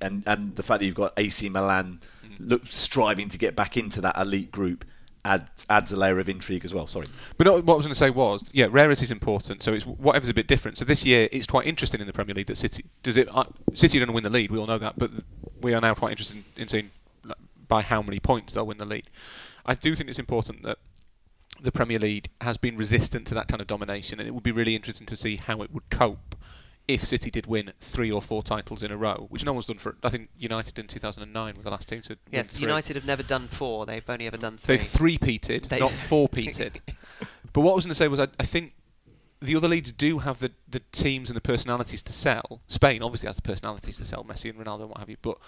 [0.00, 2.00] and and the fact that you've got AC Milan
[2.38, 4.84] look striving to get back into that elite group
[5.24, 6.86] adds adds a layer of intrigue as well.
[6.86, 7.08] Sorry.
[7.36, 9.62] But no, what I was going to say was, yeah, rarity is important.
[9.62, 10.78] So it's whatever's a bit different.
[10.78, 13.28] So this year, it's quite interesting in the Premier League that City does it.
[13.34, 14.50] Uh, City to win the lead.
[14.50, 15.10] We all know that, but
[15.60, 16.90] we are now quite interested in, in seeing
[17.66, 19.10] by how many points they'll win the lead.
[19.66, 20.78] I do think it's important that
[21.60, 24.52] the Premier League has been resistant to that kind of domination, and it would be
[24.52, 26.34] really interesting to see how it would cope
[26.88, 29.78] if City did win three or four titles in a row, which no one's done
[29.78, 29.96] for.
[30.02, 32.44] I think United in 2009 were the last team to yeah.
[32.54, 36.80] United have never done four they've only ever done three They've three-peated, They- not four-peated.
[37.52, 38.72] but what I was going to say was, I, I think
[39.40, 42.60] the other leagues do have the, the teams and the personalities to sell.
[42.66, 45.16] Spain obviously has the personalities to sell Messi and Ronaldo and what have you.
[45.22, 45.38] But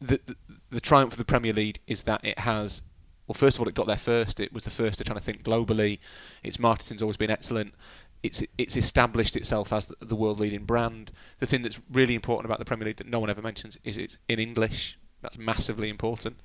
[0.00, 0.36] the, the
[0.70, 2.82] the triumph of the Premier League is that it has.
[3.26, 4.38] Well, first of all, it got there first.
[4.40, 5.98] It was the first to try to think globally.
[6.42, 7.74] Its marketing's always been excellent.
[8.22, 11.12] It's it's established itself as the, world leading brand.
[11.38, 13.96] The thing that's really important about the Premier League that no one ever mentions is
[13.96, 14.98] it's in English.
[15.22, 16.40] That's massively important.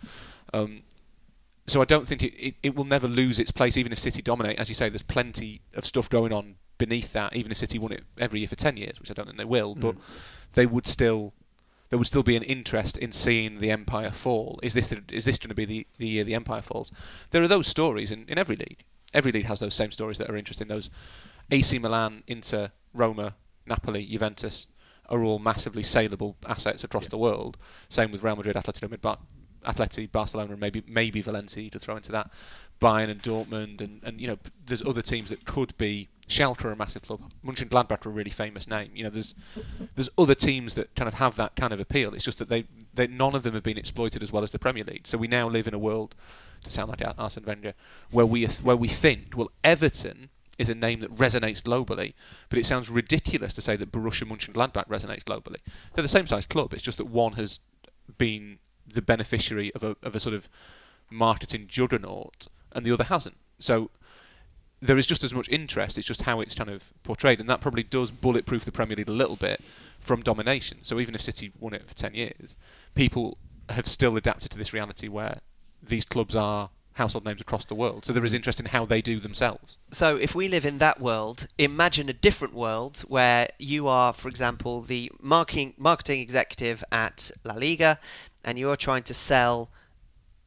[0.53, 0.83] Um,
[1.65, 4.21] so I don't think it, it, it will never lose its place, even if City
[4.21, 4.59] dominate.
[4.59, 7.35] As you say, there's plenty of stuff going on beneath that.
[7.35, 9.45] Even if City won it every year for ten years, which I don't think they
[9.45, 9.95] will, but
[10.53, 11.33] they would still
[11.93, 14.59] there would still be an interest in seeing the empire fall.
[14.63, 16.91] Is this is this going to be the, the year the empire falls?
[17.29, 18.83] There are those stories in, in every league.
[19.13, 20.67] Every league has those same stories that are interesting.
[20.67, 20.89] Those
[21.51, 24.67] AC Milan, Inter, Roma, Napoli, Juventus
[25.09, 27.57] are all massively saleable assets across the world.
[27.89, 29.17] Same with Real Madrid, Atletico Madrid,
[29.65, 32.29] Atleti, Barcelona, and maybe maybe Valencia to throw into that.
[32.81, 36.09] Bayern and Dortmund, and, and you know, there's other teams that could be.
[36.29, 37.19] Schalke are a massive club.
[37.45, 38.91] Mönchengladbach are a really famous name.
[38.95, 39.35] You know, there's
[39.95, 42.13] there's other teams that kind of have that kind of appeal.
[42.13, 44.57] It's just that they, they none of them have been exploited as well as the
[44.57, 45.05] Premier League.
[45.05, 46.15] So we now live in a world,
[46.63, 47.73] to sound like Ar- Arsene Wenger,
[48.09, 52.13] where we where we think well Everton is a name that resonates globally,
[52.49, 55.57] but it sounds ridiculous to say that Borussia Mönchengladbach resonates globally.
[55.93, 56.73] They're the same size club.
[56.73, 57.59] It's just that one has
[58.17, 60.47] been the beneficiary of a of a sort of
[61.09, 63.37] marketing juggernaut, and the other hasn't.
[63.59, 63.89] So
[64.79, 65.97] there is just as much interest.
[65.97, 69.09] It's just how it's kind of portrayed, and that probably does bulletproof the Premier League
[69.09, 69.61] a little bit
[69.99, 70.79] from domination.
[70.83, 72.55] So even if City won it for ten years,
[72.93, 73.37] people
[73.69, 75.39] have still adapted to this reality where
[75.81, 78.05] these clubs are household names across the world.
[78.05, 79.77] So there is interest in how they do themselves.
[79.91, 84.27] So, if we live in that world, imagine a different world where you are, for
[84.29, 87.99] example, the marketing marketing executive at La Liga,
[88.43, 89.69] and you are trying to sell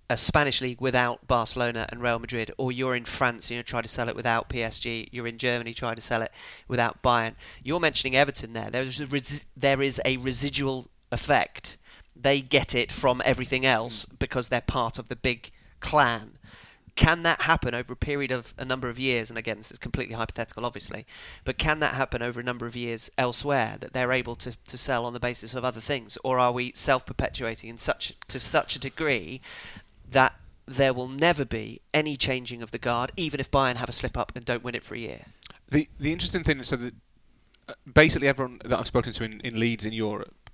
[0.09, 3.83] a Spanish league without Barcelona and Real Madrid, or you're in France and you're trying
[3.83, 5.09] to sell it without PSG.
[5.11, 6.31] You're in Germany trying to sell it
[6.69, 7.35] without Bayern.
[7.65, 8.71] You're mentioning Everton there.
[8.71, 11.79] There's a res- there is a residual effect
[12.19, 16.36] they get it from everything else because they're part of the big clan.
[16.97, 19.29] Can that happen over a period of a number of years?
[19.29, 21.07] And again, this is completely hypothetical, obviously,
[21.45, 24.79] but can that happen over a number of years elsewhere that they're able to, to
[24.79, 28.77] sell on the basis of other things, or are we self-perpetuating in such to such
[28.77, 29.43] a degree
[30.11, 33.93] that there will never be any changing of the guard, even if Bayern have a
[33.93, 35.27] slip up and don't win it for a year?
[35.69, 36.95] The the interesting thing is so that
[37.69, 40.46] uh, basically everyone that I've spoken to in, in Leeds in Europe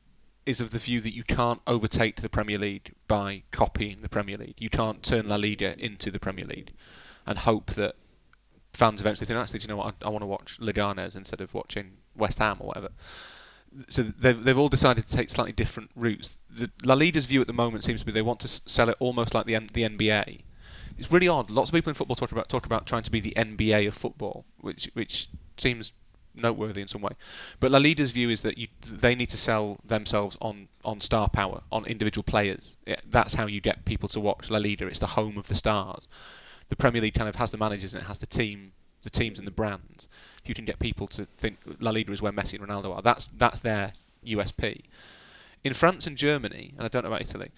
[0.44, 4.36] is of the view that you can't overtake the Premier League by copying the Premier
[4.36, 4.56] League.
[4.58, 6.72] You can't turn La Liga into the Premier League
[7.26, 7.94] and hope that
[8.72, 9.94] fans eventually think, actually, do you know what?
[10.02, 12.88] I, I want to watch Leganes instead of watching West Ham or whatever.
[13.88, 16.36] So they've, they've all decided to take slightly different routes.
[16.50, 18.96] The, La Liga's view at the moment seems to be they want to sell it
[18.98, 20.40] almost like the the NBA.
[20.98, 21.48] It's really odd.
[21.48, 23.94] Lots of people in football talk about talk about trying to be the NBA of
[23.94, 25.92] football, which which seems
[26.34, 27.12] noteworthy in some way.
[27.60, 31.28] But La Liga's view is that you, they need to sell themselves on, on star
[31.28, 32.76] power, on individual players.
[33.08, 34.86] That's how you get people to watch La Liga.
[34.86, 36.08] It's the home of the stars.
[36.68, 39.38] The Premier League kind of has the managers and it has the team, the teams
[39.38, 40.08] and the brands.
[40.42, 43.02] If You can get people to think La Liga is where Messi and Ronaldo are.
[43.02, 43.92] That's that's their
[44.26, 44.82] USP.
[45.64, 47.50] In France and Germany, and I don't know about Italy,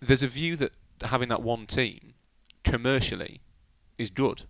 [0.00, 2.14] there's a view that having that one team
[2.64, 3.40] commercially
[3.98, 4.44] is good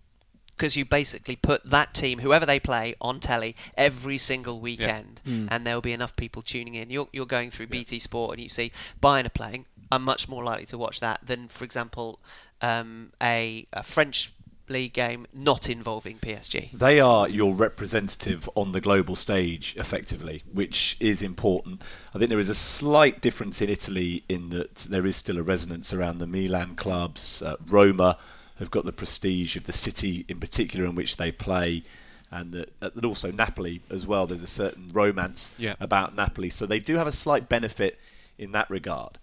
[0.63, 5.49] because you basically put that team, whoever they play, on telly every single weekend, Mm.
[5.51, 6.89] and there'll be enough people tuning in.
[6.89, 8.71] You're, you're going through BT Sport and you see
[9.01, 9.65] Bayern are playing.
[9.91, 12.17] I'm much more likely to watch that than, for example,
[12.61, 14.31] um, a, a French
[14.69, 16.71] league game not involving PSG.
[16.71, 21.81] They are your representative on the global stage, effectively, which is important.
[22.15, 25.43] I think there is a slight difference in Italy in that there is still a
[25.43, 27.41] resonance around the Milan clubs.
[27.41, 28.17] Uh, Roma
[28.63, 31.83] have got the prestige of the city, in particular, in which they play,
[32.31, 34.25] and that, also Napoli as well.
[34.25, 35.75] There's a certain romance Yeah.
[35.79, 37.99] about Napoli, so they do have a slight benefit
[38.37, 39.19] in that regard.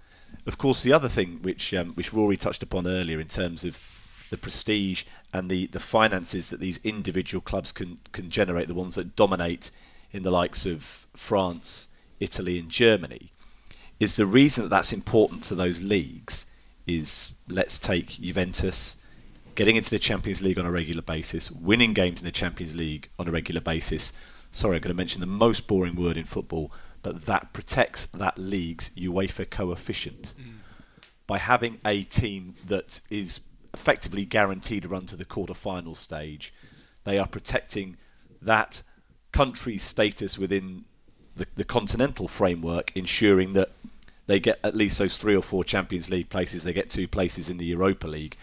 [0.47, 3.77] Of course, the other thing which um, which Rory touched upon earlier in terms of
[4.31, 5.03] the prestige
[5.35, 9.71] and the, the finances that these individual clubs can can generate, the ones that dominate
[10.13, 11.89] in the likes of France,
[12.21, 13.33] Italy, and Germany,
[13.99, 16.47] is the reason that that's important to those leagues.
[16.87, 18.97] Is let's take Juventus
[19.61, 23.11] getting into the Champions League on a regular basis, winning games in the Champions League
[23.19, 24.15] on a regular basis.
[24.51, 28.39] Sorry, I'm going to mention the most boring word in football, but that protects that
[28.39, 30.53] league's UEFA coefficient mm.
[31.27, 33.41] by having a team that is
[33.75, 36.55] effectively guaranteed a run to the quarter-final stage.
[37.05, 37.99] They are protecting
[38.41, 38.83] that
[39.31, 40.87] country's status within
[41.37, 43.73] the, the continental framework, ensuring that
[44.27, 46.65] they get at least those three or four Champions League places.
[46.65, 48.39] They get two places in the Europa League.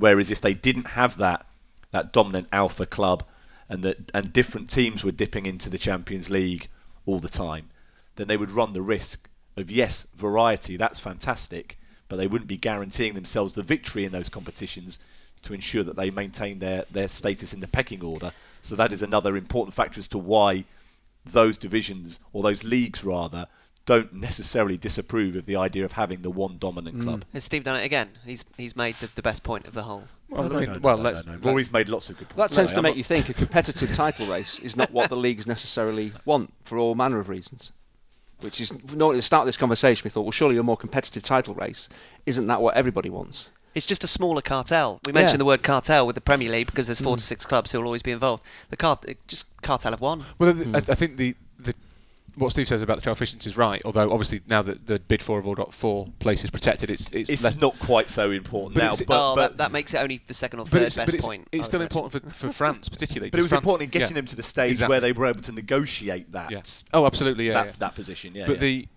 [0.00, 1.46] Whereas if they didn't have that
[1.92, 3.22] that dominant alpha club
[3.68, 6.68] and that and different teams were dipping into the Champions League
[7.04, 7.68] all the time,
[8.16, 12.56] then they would run the risk of yes, variety, that's fantastic, but they wouldn't be
[12.56, 15.00] guaranteeing themselves the victory in those competitions
[15.42, 18.32] to ensure that they maintain their, their status in the pecking order.
[18.62, 20.64] So that is another important factor as to why
[21.26, 23.48] those divisions or those leagues rather
[23.86, 27.02] don't necessarily disapprove of the idea of having the one dominant mm.
[27.02, 27.24] club.
[27.32, 28.10] Has Steve done it again?
[28.24, 30.04] He's he's made the, the best point of the whole.
[30.28, 31.38] Well, No, I mean, no, no, well, no, let's, no, no.
[31.38, 32.50] let's- Rory's made lots of good points.
[32.50, 34.92] That tends No, to I'm make not- you think a competitive title race is not
[34.92, 37.72] what the leagues necessarily want for all manner of reasons.
[38.40, 40.76] Which is normally at the start of this conversation we thought, well, surely a more
[40.76, 41.88] competitive title race
[42.24, 43.50] isn't that what everybody wants?
[43.74, 45.00] It's just a smaller cartel.
[45.06, 45.38] We mentioned Yeah.
[45.38, 47.26] the word cartel with the Premier League because there's four to mm.
[47.26, 48.42] six clubs who will always be involved.
[48.70, 50.24] The cart, just cartel of one.
[50.38, 50.74] Well, the, mm.
[50.74, 51.36] I, I think the, the
[52.40, 53.80] what Steve says about the coefficients is right.
[53.84, 57.30] Although obviously now that the bid four have all got four places protected, it's it's,
[57.30, 59.94] It's less, not quite so important But now, it's- but, oh, but that, that makes
[59.94, 61.46] it only the second or third best but it's, point.
[61.52, 61.98] It's oh, still imagine.
[61.98, 63.30] important for, for France particularly.
[63.30, 64.92] But it was France- important in getting yeah, them to the stage exactly.
[64.92, 66.62] where they were able to negotiate that Yeah.
[66.92, 67.46] Oh, absolutely.
[67.48, 67.52] Yeah.
[67.54, 67.72] that, yeah.
[67.78, 68.34] that position.
[68.34, 68.60] Yeah, but yeah.
[68.60, 68.88] the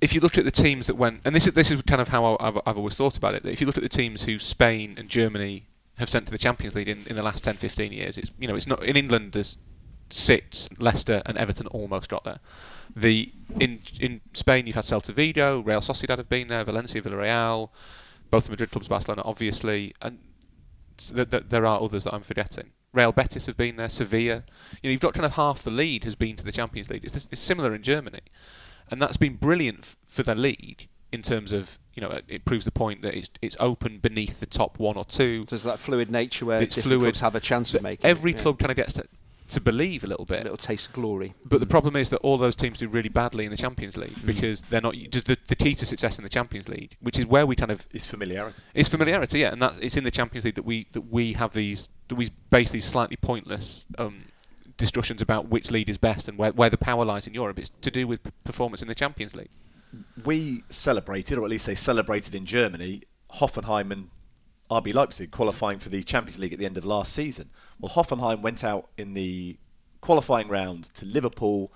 [0.00, 2.08] if you look at the teams that went, and this is this is kind of
[2.08, 3.42] how I- I've, I've always thought about it.
[3.44, 5.66] That if you look at the teams who Spain and Germany
[5.98, 8.48] have sent to the Champions League in, in the last 10, 15 years, it's you
[8.48, 9.32] know it's not in England.
[9.32, 9.56] There's
[10.10, 12.38] six, Leicester and Everton almost got there.
[13.00, 17.70] The in in Spain you've had Celta Vigo, Real Sociedad have been there, Valencia, Villarreal,
[18.30, 20.18] both the Madrid clubs, Barcelona, obviously, and
[20.98, 22.70] th- th- there are others that I'm forgetting.
[22.92, 24.42] Real Betis have been there, Sevilla.
[24.82, 27.04] You know, you've got kind of half the lead has been to the Champions League.
[27.04, 28.20] It's, it's similar in Germany,
[28.90, 32.44] and that's been brilliant f- for the league in terms of you know it, it
[32.44, 35.44] proves the point that it's it's open beneath the top one or two.
[35.48, 37.04] There's that fluid nature where It's different fluid.
[37.14, 38.38] clubs have a chance of making it, Every yeah.
[38.40, 39.04] club kind of gets to,
[39.48, 40.34] to believe a little bit.
[40.34, 40.44] a bit.
[40.44, 41.34] little taste of glory.
[41.44, 44.14] But the problem is that all those teams do really badly in the Champions League
[44.24, 44.94] because they're not.
[44.94, 47.70] Just the, the key to success in the Champions League, which is where we kind
[47.70, 48.62] of it's familiarity.
[48.74, 51.52] is familiarity, yeah, and that's it's in the Champions League that we that we have
[51.52, 54.24] these that we base these slightly pointless um,
[54.76, 57.58] discussions about which league is best and where where the power lies in Europe.
[57.58, 59.50] It's to do with p- performance in the Champions League.
[60.24, 63.02] we celebrated, or at least they celebrated in Germany,
[63.32, 64.10] Hoffenheim and
[64.70, 67.50] RB Leipzig qualifying for the Champions League at the end of last season.
[67.80, 69.56] Well, Hoffenheim went out in the
[70.00, 71.72] qualifying round to Liverpool,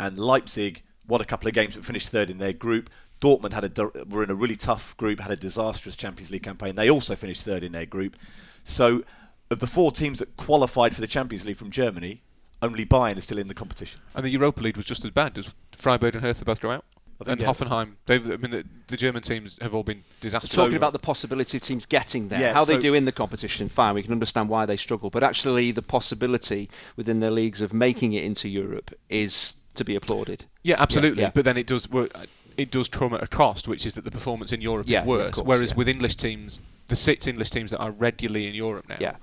[0.00, 2.90] and Leipzig won a couple of games but finished third in their group.
[3.20, 6.74] Dortmund had a were in a really tough group, had a disastrous Champions League campaign.
[6.74, 8.16] They also finished third in their group.
[8.64, 9.04] So,
[9.50, 12.22] of the four teams that qualified for the Champions League from Germany,
[12.60, 14.00] only Bayern is still in the competition.
[14.14, 15.34] And the Europa League was just as bad.
[15.34, 16.84] Does Freiburg and Hertha both go out?
[17.26, 17.46] And yeah.
[17.46, 20.52] Hoffenheim, they've, I mean, the, the German teams have all been disastrous.
[20.52, 23.68] Talking about the possibility of teams getting there, Yeah, how they do in the competition,
[23.68, 25.10] fine, we can understand why they struggle.
[25.10, 29.94] But actually, the possibility within their leagues of making it into Europe is to be
[29.94, 30.46] applauded.
[30.62, 31.22] Yeah, absolutely.
[31.22, 31.30] yeah.
[31.34, 32.10] But then it does work.
[32.14, 35.02] Uh, it does come at a cost, which is that the performance in Europe Yeah,
[35.02, 35.34] is worse.
[35.36, 35.76] course, whereas yeah.
[35.76, 39.16] with English teams, the six English teams that are regularly in Europe now, Yeah.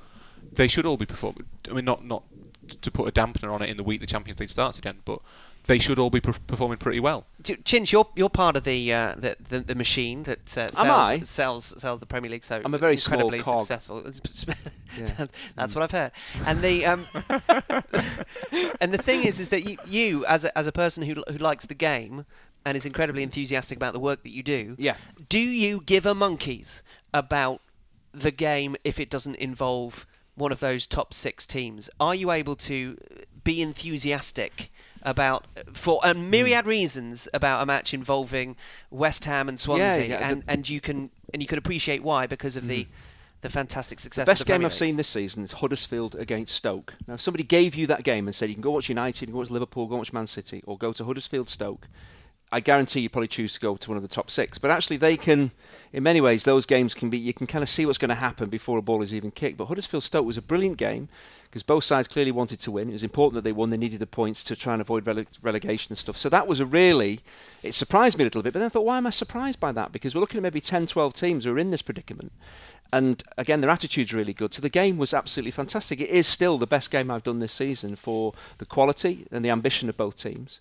[0.53, 1.45] they should all be performing.
[1.69, 2.23] I mean, not not
[2.81, 5.19] to put a dampener on it in the week the Champions League starts again, but
[5.67, 7.25] they should all be per- performing pretty well.
[7.43, 10.69] Ch- Chinch, you're you're part of the uh, the, the the machine that uh, Am
[10.69, 11.19] sells, I?
[11.19, 12.43] sells sells the Premier League.
[12.43, 13.61] So I'm a very small incredibly cog.
[13.65, 14.03] successful.
[14.99, 15.27] Yeah.
[15.55, 16.11] That's what I've heard.
[16.45, 17.05] And the um,
[18.81, 21.37] and the thing is, is that you, you as a, as a person who who
[21.37, 22.25] likes the game
[22.65, 24.95] and is incredibly enthusiastic about the work that you do, Yeah.
[25.29, 26.83] do you give a monkeys
[27.13, 27.61] about
[28.11, 30.05] the game if it doesn't involve
[30.35, 31.89] one of those top six teams?
[31.99, 32.97] Are you able to
[33.43, 34.70] be enthusiastic
[35.03, 36.69] about, for a myriad mm.
[36.69, 38.55] reasons, about a match involving
[38.89, 42.27] West Ham and Swansea, yeah, and, the- and you can and you can appreciate why
[42.27, 42.87] because of the mm.
[43.41, 44.25] the fantastic success.
[44.25, 46.95] The best the game I've seen this season is Huddersfield against Stoke.
[47.07, 49.27] Now, if somebody gave you that game and said you can go watch United, you
[49.27, 51.87] can go watch Liverpool, go watch Man City, or go to Huddersfield Stoke,
[52.51, 54.57] I guarantee you'd probably choose to go to one of the top six.
[54.57, 55.51] But actually, they can,
[55.93, 58.15] in many ways, those games can be, you can kind of see what's going to
[58.15, 59.57] happen before a ball is even kicked.
[59.57, 61.07] But Huddersfield Stoke was a brilliant game
[61.43, 62.89] because both sides clearly wanted to win.
[62.89, 63.69] It was important that they won.
[63.69, 66.17] They needed the points to try and avoid rele- relegation and stuff.
[66.17, 67.21] So that was a really,
[67.63, 68.51] it surprised me a little bit.
[68.53, 69.91] But then I thought, why am I surprised by that?
[69.91, 72.33] Because we're looking at maybe 10, 12 teams who are in this predicament.
[72.93, 74.53] And again, their attitude's really good.
[74.53, 76.01] So the game was absolutely fantastic.
[76.01, 79.49] It is still the best game I've done this season for the quality and the
[79.49, 80.59] ambition of both teams.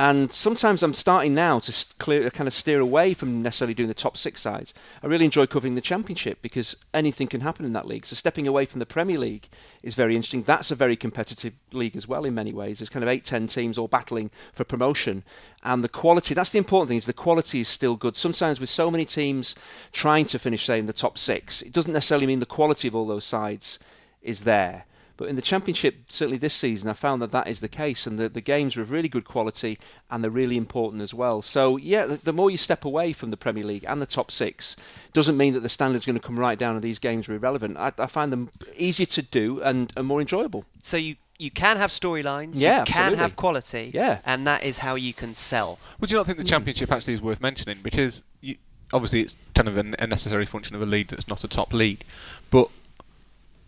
[0.00, 3.92] And sometimes I'm starting now to clear, kind of steer away from necessarily doing the
[3.92, 4.72] top six sides.
[5.02, 8.06] I really enjoy covering the Championship because anything can happen in that league.
[8.06, 9.50] So stepping away from the Premier League
[9.82, 10.42] is very interesting.
[10.42, 12.78] That's a very competitive league as well in many ways.
[12.78, 15.22] There's kind of eight, ten teams all battling for promotion.
[15.62, 18.16] And the quality, that's the important thing, is the quality is still good.
[18.16, 19.54] Sometimes with so many teams
[19.92, 22.94] trying to finish, say, in the top six, it doesn't necessarily mean the quality of
[22.94, 23.78] all those sides
[24.22, 24.86] is there.
[25.20, 28.18] But in the Championship, certainly this season, I found that that is the case, and
[28.18, 29.78] the, the games are of really good quality
[30.10, 31.42] and they're really important as well.
[31.42, 34.30] So, yeah, the, the more you step away from the Premier League and the top
[34.30, 34.76] six,
[35.12, 37.76] doesn't mean that the standard's going to come right down and these games are irrelevant.
[37.76, 38.48] I, I find them
[38.78, 40.64] easier to do and, and more enjoyable.
[40.82, 43.16] So you you can have storylines, Yeah, you can absolutely.
[43.18, 44.20] have quality, Yeah.
[44.24, 45.78] and that is how you can sell.
[46.00, 47.78] Would you not think the Championship actually is worth mentioning?
[47.82, 48.56] Because you,
[48.94, 52.04] obviously it's kind of a necessary function of a league that's not a top league.
[52.50, 52.70] But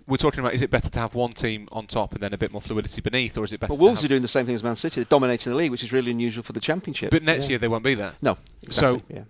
[0.06, 2.38] we're talking about is it better to have one team on top and then a
[2.38, 4.08] bit more fluidity beneath, or is it better But to Wolves have...
[4.08, 4.96] are doing the same thing as Man City.
[5.00, 7.10] They're dominating the league, which is really unusual for the Championship.
[7.10, 7.50] But next Yeah.
[7.50, 8.14] year they won't be there.
[8.20, 8.38] No.
[8.70, 9.24] So- yeah.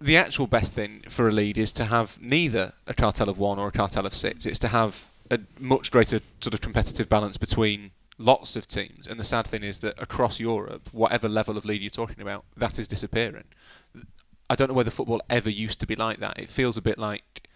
[0.00, 3.58] The actual best thing for a league is to have neither a cartel of one
[3.58, 4.46] or a cartel of six.
[4.46, 9.08] It's to have a much greater sort of competitive balance between lots of teams.
[9.08, 12.44] And the sad thing is that across Europe, whatever level of league you're talking about,
[12.56, 13.44] that is disappearing.
[14.48, 16.38] I don't know whether football ever used to be like that.
[16.38, 17.47] It feels a bit like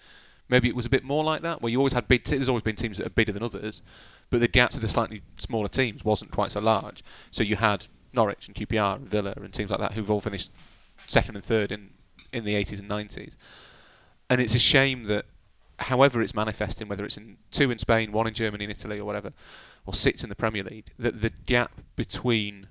[0.52, 2.24] maybe it was a bit more like that, where you always had big.
[2.24, 3.80] Te- there's always been teams that are bigger than others,
[4.28, 7.02] but the gap to the slightly smaller teams wasn't quite so large.
[7.30, 10.52] So you had Norwich and QPR and Villa and teams like that who've all finished
[11.06, 11.90] second and third in
[12.32, 13.36] in the 80s and 90s.
[14.30, 15.26] And it's a shame that,
[15.78, 19.04] however it's manifesting, whether it's in two in Spain, one in Germany, and Italy, or
[19.04, 19.32] whatever,
[19.84, 22.68] or six in the Premier League, that the gap between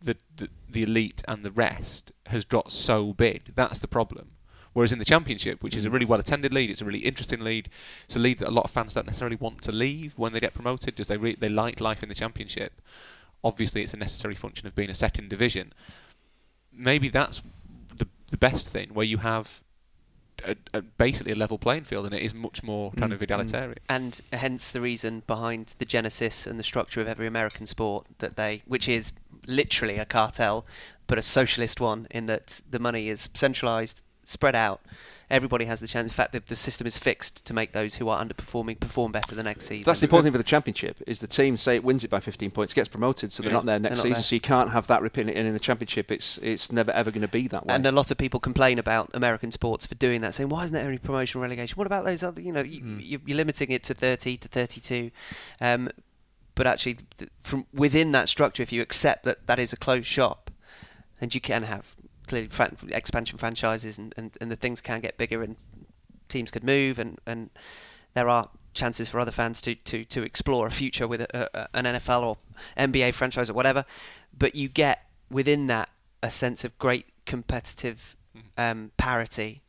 [0.00, 3.52] the, the the elite and the rest has got so big.
[3.54, 4.30] That's the problem.
[4.78, 7.40] Whereas in the Championship, which is a really well attended league, it's a really interesting
[7.40, 7.68] league.
[8.04, 10.38] It's a league that a lot of fans don't necessarily want to leave when they
[10.38, 12.80] get promoted, because they re- they like life in the Championship.
[13.42, 15.72] Obviously, it's a necessary function of being a second division.
[16.72, 17.42] Maybe that's
[17.96, 19.60] the the best thing, where you have
[20.46, 23.22] a, a, basically a level playing field, and it is much more kind of Mm,
[23.22, 23.24] mm.
[23.24, 23.78] egalitarian.
[23.88, 28.36] and hence the reason behind the genesis and the structure of every American sport that
[28.36, 29.10] they, which is
[29.44, 30.64] literally a cartel,
[31.08, 34.80] but a socialist one in that the money is centralized, spread out.
[35.30, 36.10] Everybody has the chance.
[36.10, 39.34] In fact, the, the system is fixed to make those who are underperforming perform better
[39.34, 39.84] the next season.
[39.84, 42.18] That's the important thing for the championship is the team say it wins it by
[42.20, 43.58] 15 points gets promoted so they're Yeah.
[43.58, 44.22] not there next not season there.
[44.22, 45.34] so you can't have that repeating.
[45.36, 47.92] and in the championship it's it's never ever going to be that way And a
[47.92, 50.96] lot of people complain about American sports for doing that, saying, "Why isn't there any
[50.96, 51.76] promotion relegation?
[51.76, 52.40] What about those other?
[52.40, 53.20] You know, you, mm.
[53.26, 55.10] you're limiting it to 30 to 32."
[55.60, 55.90] Um,
[56.54, 60.06] but actually, th- from within that structure, if you accept that that is a closed
[60.06, 60.50] shop,
[61.20, 61.94] and you can have
[62.28, 65.56] clearly fran- expansion franchises and, and, and the things can get bigger and
[66.28, 67.50] teams could move and, and
[68.14, 71.68] there are chances for other fans to, to, to explore a future with a, a,
[71.74, 72.36] an NFL or
[72.76, 73.84] NBA franchise or whatever.
[74.36, 75.90] But you get within that
[76.22, 78.16] a sense of great competitive
[78.56, 79.62] um, parity.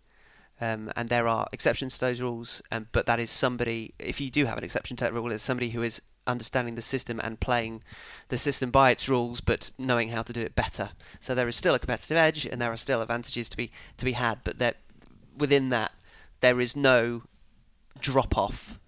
[0.61, 3.93] Um, and there are exceptions to those rules, um, but that is somebody.
[3.97, 6.81] If you do have an exception to that rule, it's somebody who is understanding the
[6.81, 7.81] system and playing
[8.29, 10.89] the system by its rules, but knowing how to do it better.
[11.19, 14.05] So there is still a competitive edge, and there are still advantages to be to
[14.05, 14.39] be had.
[14.43, 14.77] But that
[15.37, 15.91] within that,
[16.41, 17.23] there is no
[17.99, 18.79] drop off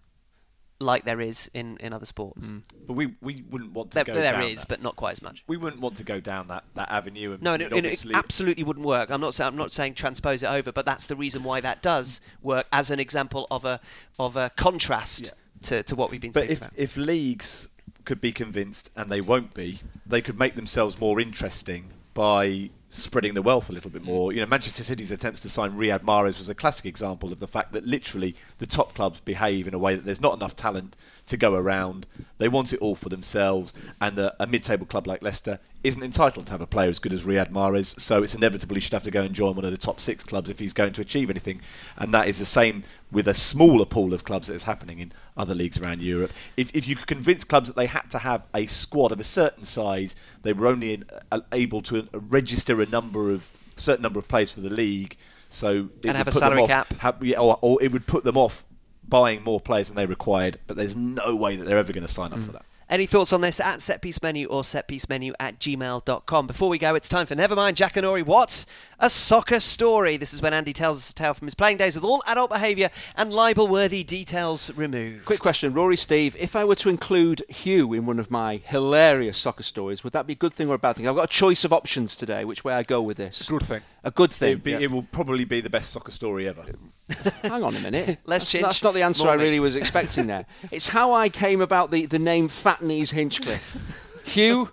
[0.80, 2.42] like there is in, in other sports.
[2.42, 2.64] Mm.
[2.88, 4.68] But we, we wouldn't want to There, go there down is, that.
[4.68, 5.44] but not quite as much.
[5.48, 7.34] we wouldn't want to go down that, that avenue.
[7.34, 9.12] And No, and it, and it absolutely wouldn't work.
[9.12, 11.84] I'm not saying I'm not saying transpose it over, but that's the reason why that
[11.84, 13.80] does work as an example of a
[14.18, 15.30] of a contrast Yeah.
[15.64, 16.72] To, to what we've been But if, about.
[16.76, 17.68] if leagues
[18.05, 23.34] could be convinced, and they won't be, they could make themselves more interesting by spreading
[23.34, 24.34] the wealth a little bit more.
[24.34, 27.47] You know, Manchester City's attempts to sign Riyad Mahrez was a classic example of the
[27.47, 30.95] fact that literally the top clubs behave in a way that there's not enough talent
[31.28, 32.06] to go around.
[32.38, 36.46] They want it all for themselves, and the, a mid-table club like Leicester isn't entitled
[36.46, 38.00] to have a player as good as Riyad Mahrez.
[38.00, 40.24] So it's inevitable he should have to go and join one of the top six
[40.24, 41.62] clubs if he's going to achieve anything.
[41.98, 45.12] And that is the same with a smaller pool of clubs that is happening in
[45.36, 46.32] other leagues around Europe.
[46.56, 49.24] If, if you could convince clubs that they had to have a squad of a
[49.24, 54.20] certain size, they were only in, uh, able to register a number of certain number
[54.20, 55.18] of players for the league.
[55.50, 56.94] So And have a salary off- cap.
[57.00, 58.64] ha- yeah, or, or it would put them off
[59.12, 60.57] buying more players than they required.
[60.66, 62.45] But there's no way that they're ever going to sign up Mm.
[62.47, 62.66] for that.
[62.89, 66.47] Any thoughts on this at setpiecemenu or setpiecemenu at gmail.com.
[66.47, 68.26] Before we go, it's time for Nevermind Jackanory.
[68.26, 68.66] What?
[69.04, 70.16] A soccer story.
[70.16, 72.52] This is when Andy tells us a tale from his playing days with all adult
[72.52, 75.26] behaviour and libel-worthy details removed.
[75.26, 76.36] Quick question, Rory, Steve.
[76.38, 80.28] If I were to include Hugh in one of my hilarious soccer stories, would that
[80.28, 81.08] be a good thing or a bad thing?
[81.08, 82.45] I've got a choice of options today.
[82.45, 83.47] Which way I go with this?
[83.47, 83.82] Good thing.
[84.04, 84.49] A good thing.
[84.49, 86.64] It'd be, It will probably be the best soccer story ever.
[87.41, 88.20] Hang on a minute.
[88.26, 90.45] Less that's, chinch, that's not the answer more I really was expecting there.
[90.72, 93.78] It's how I came about the, the name Fat Knees Hinchcliffe.
[94.26, 94.70] Hugh,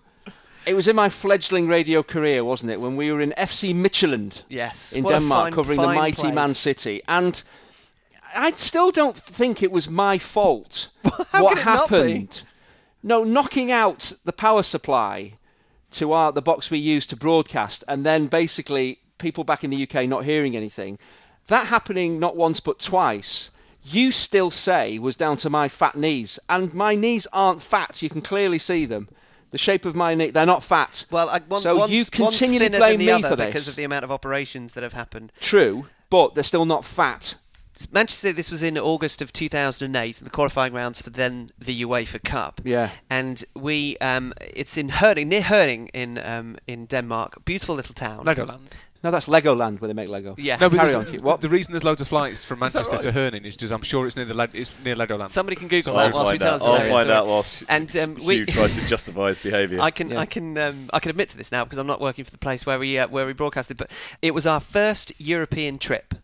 [0.69, 4.43] it was in my fledgling radio career, wasn't it, when we were in FC Midtjylland
[4.49, 4.93] Yes.
[4.93, 6.35] in What Denmark fine- covering the mighty place.
[6.35, 7.01] Man City.
[7.09, 7.43] And
[8.37, 11.61] I still don't think it was my fault what could it not be?
[11.61, 12.43] happened.
[13.03, 15.35] No, knocking out the power supply
[15.93, 19.83] to our, the box we used to broadcast, and then basically people back in the
[19.83, 20.99] UK not hearing anything.
[21.47, 23.51] That happening not once but twice.
[23.83, 28.03] You still say was down to my fat knees, and my knees aren't fat.
[28.03, 29.09] You can clearly see them.
[29.51, 31.07] The shape of my knee, they're not fat.
[31.11, 33.85] Well, I, one, so one's, you continually thinner blame me for for because of the
[33.85, 35.33] amount of operations that have happened.
[35.41, 37.37] True, but they're still not fat.
[37.93, 41.83] Manchester City, this was in August of 2008, in the qualifying rounds for then the
[41.83, 42.61] UEFA Cup.
[42.65, 42.91] Yeah.
[43.09, 47.45] And we, um, it's in Herning, near Herning in um, in Denmark.
[47.45, 48.25] Beautiful little town.
[48.25, 48.73] Legoland.
[49.05, 50.35] No, that's Legoland where they make Lego.
[50.39, 50.57] Yeah.
[50.61, 51.21] No, but Carry on, Hugh.
[51.21, 51.41] What?
[51.41, 53.03] The reason there's loads of flights from Manchester right?
[53.03, 55.31] to Herning is just I'm sure it's near the Leg- it's near Legoland.
[55.31, 56.79] Somebody can Google I'll that whilst we find tell out.
[56.79, 59.81] us I'll find out whilst And um, Hugh we, tries to justify his behaviour.
[59.81, 60.19] I can, Yeah.
[60.19, 62.39] I can, um, I can admit to this now because I'm not working for the
[62.39, 63.77] place where we uh, where we broadcasted.
[63.77, 63.91] But
[64.21, 66.15] it was our first European trip,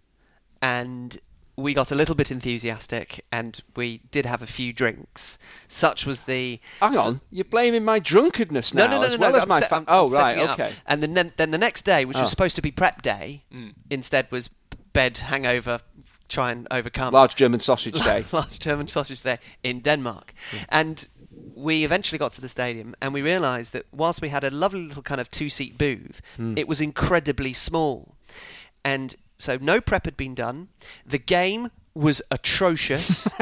[0.61, 1.19] and
[1.57, 5.39] we got a little bit enthusiastic, and we did have a few drinks.
[5.69, 9.21] Such was the Hang on, you're blaming my drunkenness now no, no, no, as no,
[9.21, 10.59] well no, as I'm my set- fa- I'm- Oh, right, up.
[10.59, 10.73] okay.
[10.87, 12.23] And then, then, the next day, which Oh.
[12.23, 13.75] was supposed to be prep day, Mm.
[13.91, 14.49] instead was
[14.93, 15.81] bed hangover.
[16.29, 18.25] Try and overcome Large German sausage day.
[18.33, 20.33] large German sausage there in Denmark.
[20.71, 21.07] And
[21.55, 24.87] we eventually got to the stadium and we realised that whilst we had a lovely
[24.89, 26.57] little kind of two seat booth, Hmm.
[26.57, 28.17] it was incredibly small.
[28.85, 29.15] And
[29.45, 30.69] so no prep had been done.
[31.07, 33.29] The game was atrocious.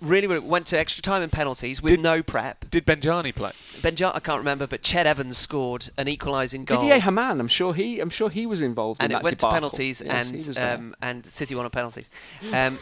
[0.00, 2.70] really, really went to extra time and penalties with Did- no prep.
[2.70, 3.52] Did Benjani play?
[3.80, 6.80] Benjar, I can't remember, but Ched Evans scored an equalising goal.
[6.82, 9.38] Didier Hamann, I'm sure he, I'm sure he was involved and in it that went
[9.38, 9.50] debacle.
[9.50, 12.10] to penalties, Yes, and um, and City won on penalties.
[12.52, 12.78] Um,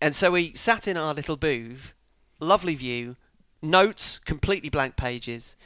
[0.00, 1.92] and so we sat in our little booth,
[2.40, 3.16] lovely view,
[3.62, 5.56] notes, completely blank pages,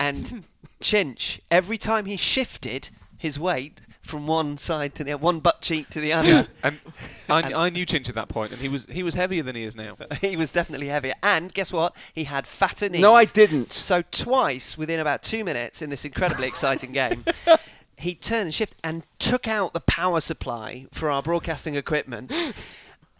[0.00, 0.44] and
[0.80, 1.40] Chinch.
[1.50, 5.88] Every time he shifted his weight from one side to the other, one butt cheek
[5.90, 6.78] to the other, And
[7.28, 9.54] I, And- I knew Chinch at that point, and he was he was heavier than
[9.54, 9.96] he is now.
[10.20, 11.14] he was definitely heavier.
[11.22, 11.94] And guess what?
[12.14, 13.00] He had fatter knees.
[13.00, 13.72] no, I didn't.
[13.72, 17.24] So twice within about two minutes in this incredibly exciting game,
[17.96, 22.32] he turned and shift and took out the power supply for our broadcasting equipment.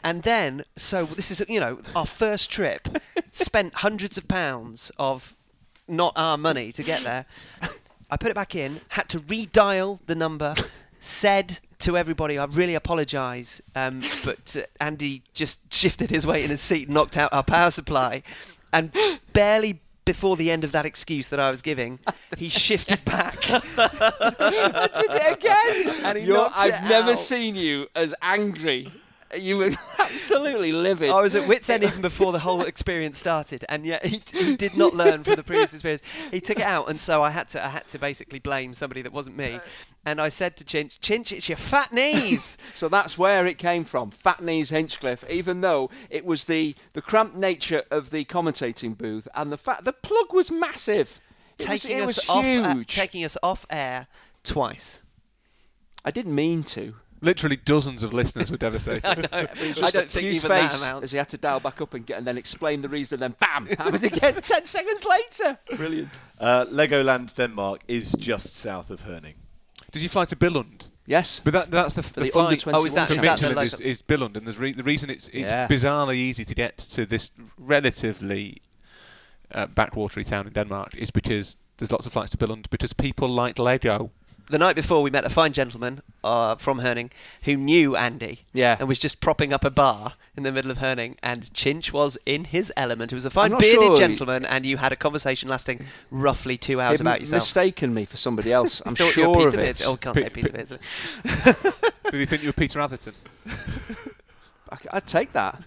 [0.03, 2.89] And then, so this is you know our first trip,
[3.33, 5.35] spent hundreds of pounds of
[5.87, 7.27] not our money to get there.
[8.11, 10.55] I put it back in, had to redial the number,
[11.01, 16.51] said to everybody, I really apologise, um, but uh, Andy just shifted his weight in
[16.51, 18.23] his seat, knocked out our power supply,
[18.73, 18.93] and
[19.33, 21.99] barely before the end of that excuse that I was giving,
[22.39, 23.37] he shifted back.
[23.51, 26.05] I did it again.
[26.05, 28.91] And he You're- knocked I've it never seen you as angry.
[29.37, 31.11] You were absolutely livid.
[31.11, 34.57] I was at wit's end even before the whole experience started, and yet he, he
[34.57, 36.03] did not learn from the previous experience.
[36.31, 39.03] He took it out, and so I had to I had to basically blame somebody
[39.03, 39.61] that wasn't me.
[40.05, 42.57] And I said to Chinch, Chinch, it's your fat knees.
[42.75, 45.25] So that's where it came from, Fat Knees Hinchcliffe.
[45.29, 49.85] Even though it was the, the cramped nature of the commentating booth and the fact
[49.85, 51.21] the plug was massive.
[51.59, 54.07] It was, taking it us was off, uh, taking us off air
[54.45, 55.03] twice.
[56.05, 56.93] I didn't mean to.
[57.21, 59.05] Literally dozens of listeners were devastated.
[59.07, 59.29] I know.
[59.33, 61.05] I don't think Hugh's even that amount.
[61.05, 63.35] as he had to dial back up and get and then explain the reason, and
[63.35, 65.59] then bam, happened again ten seconds later.
[65.77, 66.11] Brilliant.
[66.39, 69.35] Uh, Legoland Denmark is just south of Herning.
[69.93, 70.89] Did you fly to Billund?
[71.07, 71.41] Yes.
[71.43, 73.59] But that, that's the, the, the flight Oh, is that- for is that the Michelin
[73.65, 75.67] is, is Billund, and there's re- the reason it's, it's Yeah.
[75.67, 78.61] bizarrely easy to get to this relatively
[79.55, 83.29] uh, backwatery town in Denmark is because there's lots of flights to Billund because people
[83.29, 84.11] like Lego.
[84.51, 87.11] The night before, we met a fine gentleman uh, from Herning
[87.43, 88.77] who knew Andy Yeah.
[88.79, 91.17] and was just propping up a bar in the middle of Herning.
[91.23, 93.11] And Chinch was in his element.
[93.11, 96.81] He was a fine bearded sure gentleman, and you had a conversation lasting roughly two
[96.81, 97.41] hours He'd about yourself.
[97.43, 98.81] mistaken me for somebody else.
[98.87, 99.65] I'm Thought you were sure of Peter it.
[99.65, 99.87] Beardsley.
[99.87, 100.79] Oh, can't Pe- say Peter pe- Beardsley.
[102.11, 103.13] Did he think you were Peter Atherton?
[104.71, 105.63] I- I'd take that.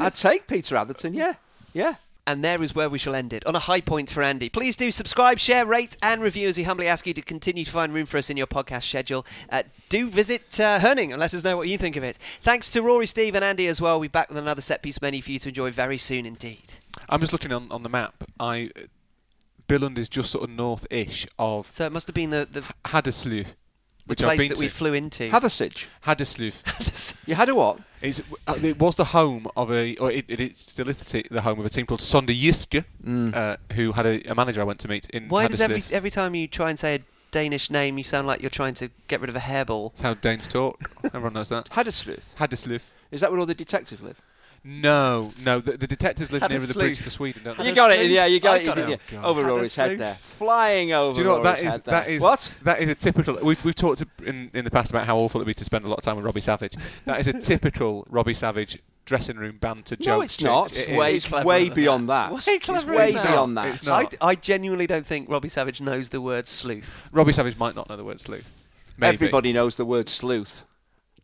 [0.00, 1.14] I'd take Peter Atherton.
[1.14, 1.34] Yeah,
[1.72, 1.94] yeah.
[2.26, 3.46] And there is where we shall end it.
[3.46, 4.48] On a high point for Andy.
[4.48, 7.70] Please do subscribe, share, rate, and review as we humbly ask you to continue to
[7.70, 9.24] find room for us in your podcast schedule.
[9.48, 12.18] Uh, do visit uh, Herning and let us know what you think of it.
[12.42, 14.00] Thanks to Rory, Steve, and Andy as well.
[14.00, 16.74] We'll be back with another set piece menu for you to enjoy very soon indeed.
[17.08, 18.24] I'm just looking on, on the map.
[18.40, 18.70] I
[19.68, 22.62] Billund is just sort of north-ish of So it must have been the, the,
[24.06, 24.60] the which I've place been that to.
[24.60, 25.28] we flew into.
[25.30, 25.86] Hathersage.
[26.04, 27.16] Haderslev.
[27.26, 27.80] You had a what?
[28.00, 31.40] It's, uh, it was the home of a, or it, it, it still is the,
[31.40, 32.84] home of a team called Sonderjyske,
[33.34, 36.10] uh, who had a, a manager I went to meet in Why does every, every
[36.10, 37.00] time you try and say a
[37.32, 39.90] Danish name, you sound like you're trying to get rid of a hairball?
[39.92, 40.80] That's how Danes talk.
[41.04, 41.68] Everyone knows that.
[41.70, 42.34] Hadersluth.
[42.36, 42.82] Haderslev.
[43.10, 44.20] Is that where all the detectives live?
[44.68, 45.60] No, no.
[45.60, 47.68] The, the detectives live nearer the bridge to Sweden, don't they?
[47.68, 48.10] You got it.
[48.10, 48.60] Yeah, you got I it.
[48.62, 49.00] You got did, it.
[49.12, 49.18] yeah.
[49.18, 49.28] Oh, God.
[49.28, 51.14] Over Rory's head there, flying over.
[51.14, 51.70] Do you know what that Rory's is?
[51.72, 52.14] head That there.
[52.14, 52.50] is what?
[52.64, 53.38] That is a typical.
[53.42, 55.88] We've we've talked in in the past about how awful it'd be to spend a
[55.88, 56.74] lot of time with Robbie Savage.
[57.04, 60.06] That is a typical Robbie Savage dressing room banter joke.
[60.06, 60.76] No, it's not.
[60.76, 60.98] It is.
[60.98, 62.32] Way it's way beyond that.
[62.32, 63.24] Way It's way that.
[63.24, 63.68] beyond that.
[63.68, 64.16] It's not.
[64.20, 67.06] I, I genuinely don't think Robbie Savage knows the word sleuth.
[67.12, 68.52] Robbie Savage might not know the word sleuth.
[68.98, 69.14] Maybe.
[69.14, 70.64] Everybody knows the word sleuth,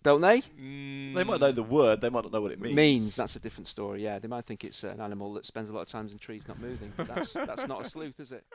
[0.02, 0.40] don't they?
[0.60, 2.74] Mm, They might know the word, they might not know what it means.
[2.74, 4.02] Means that's a different story.
[4.02, 6.48] Yeah, they might think it's an animal that spends a lot of time in trees
[6.48, 6.92] not moving.
[6.96, 8.44] But that's that's not a sleuth, is it?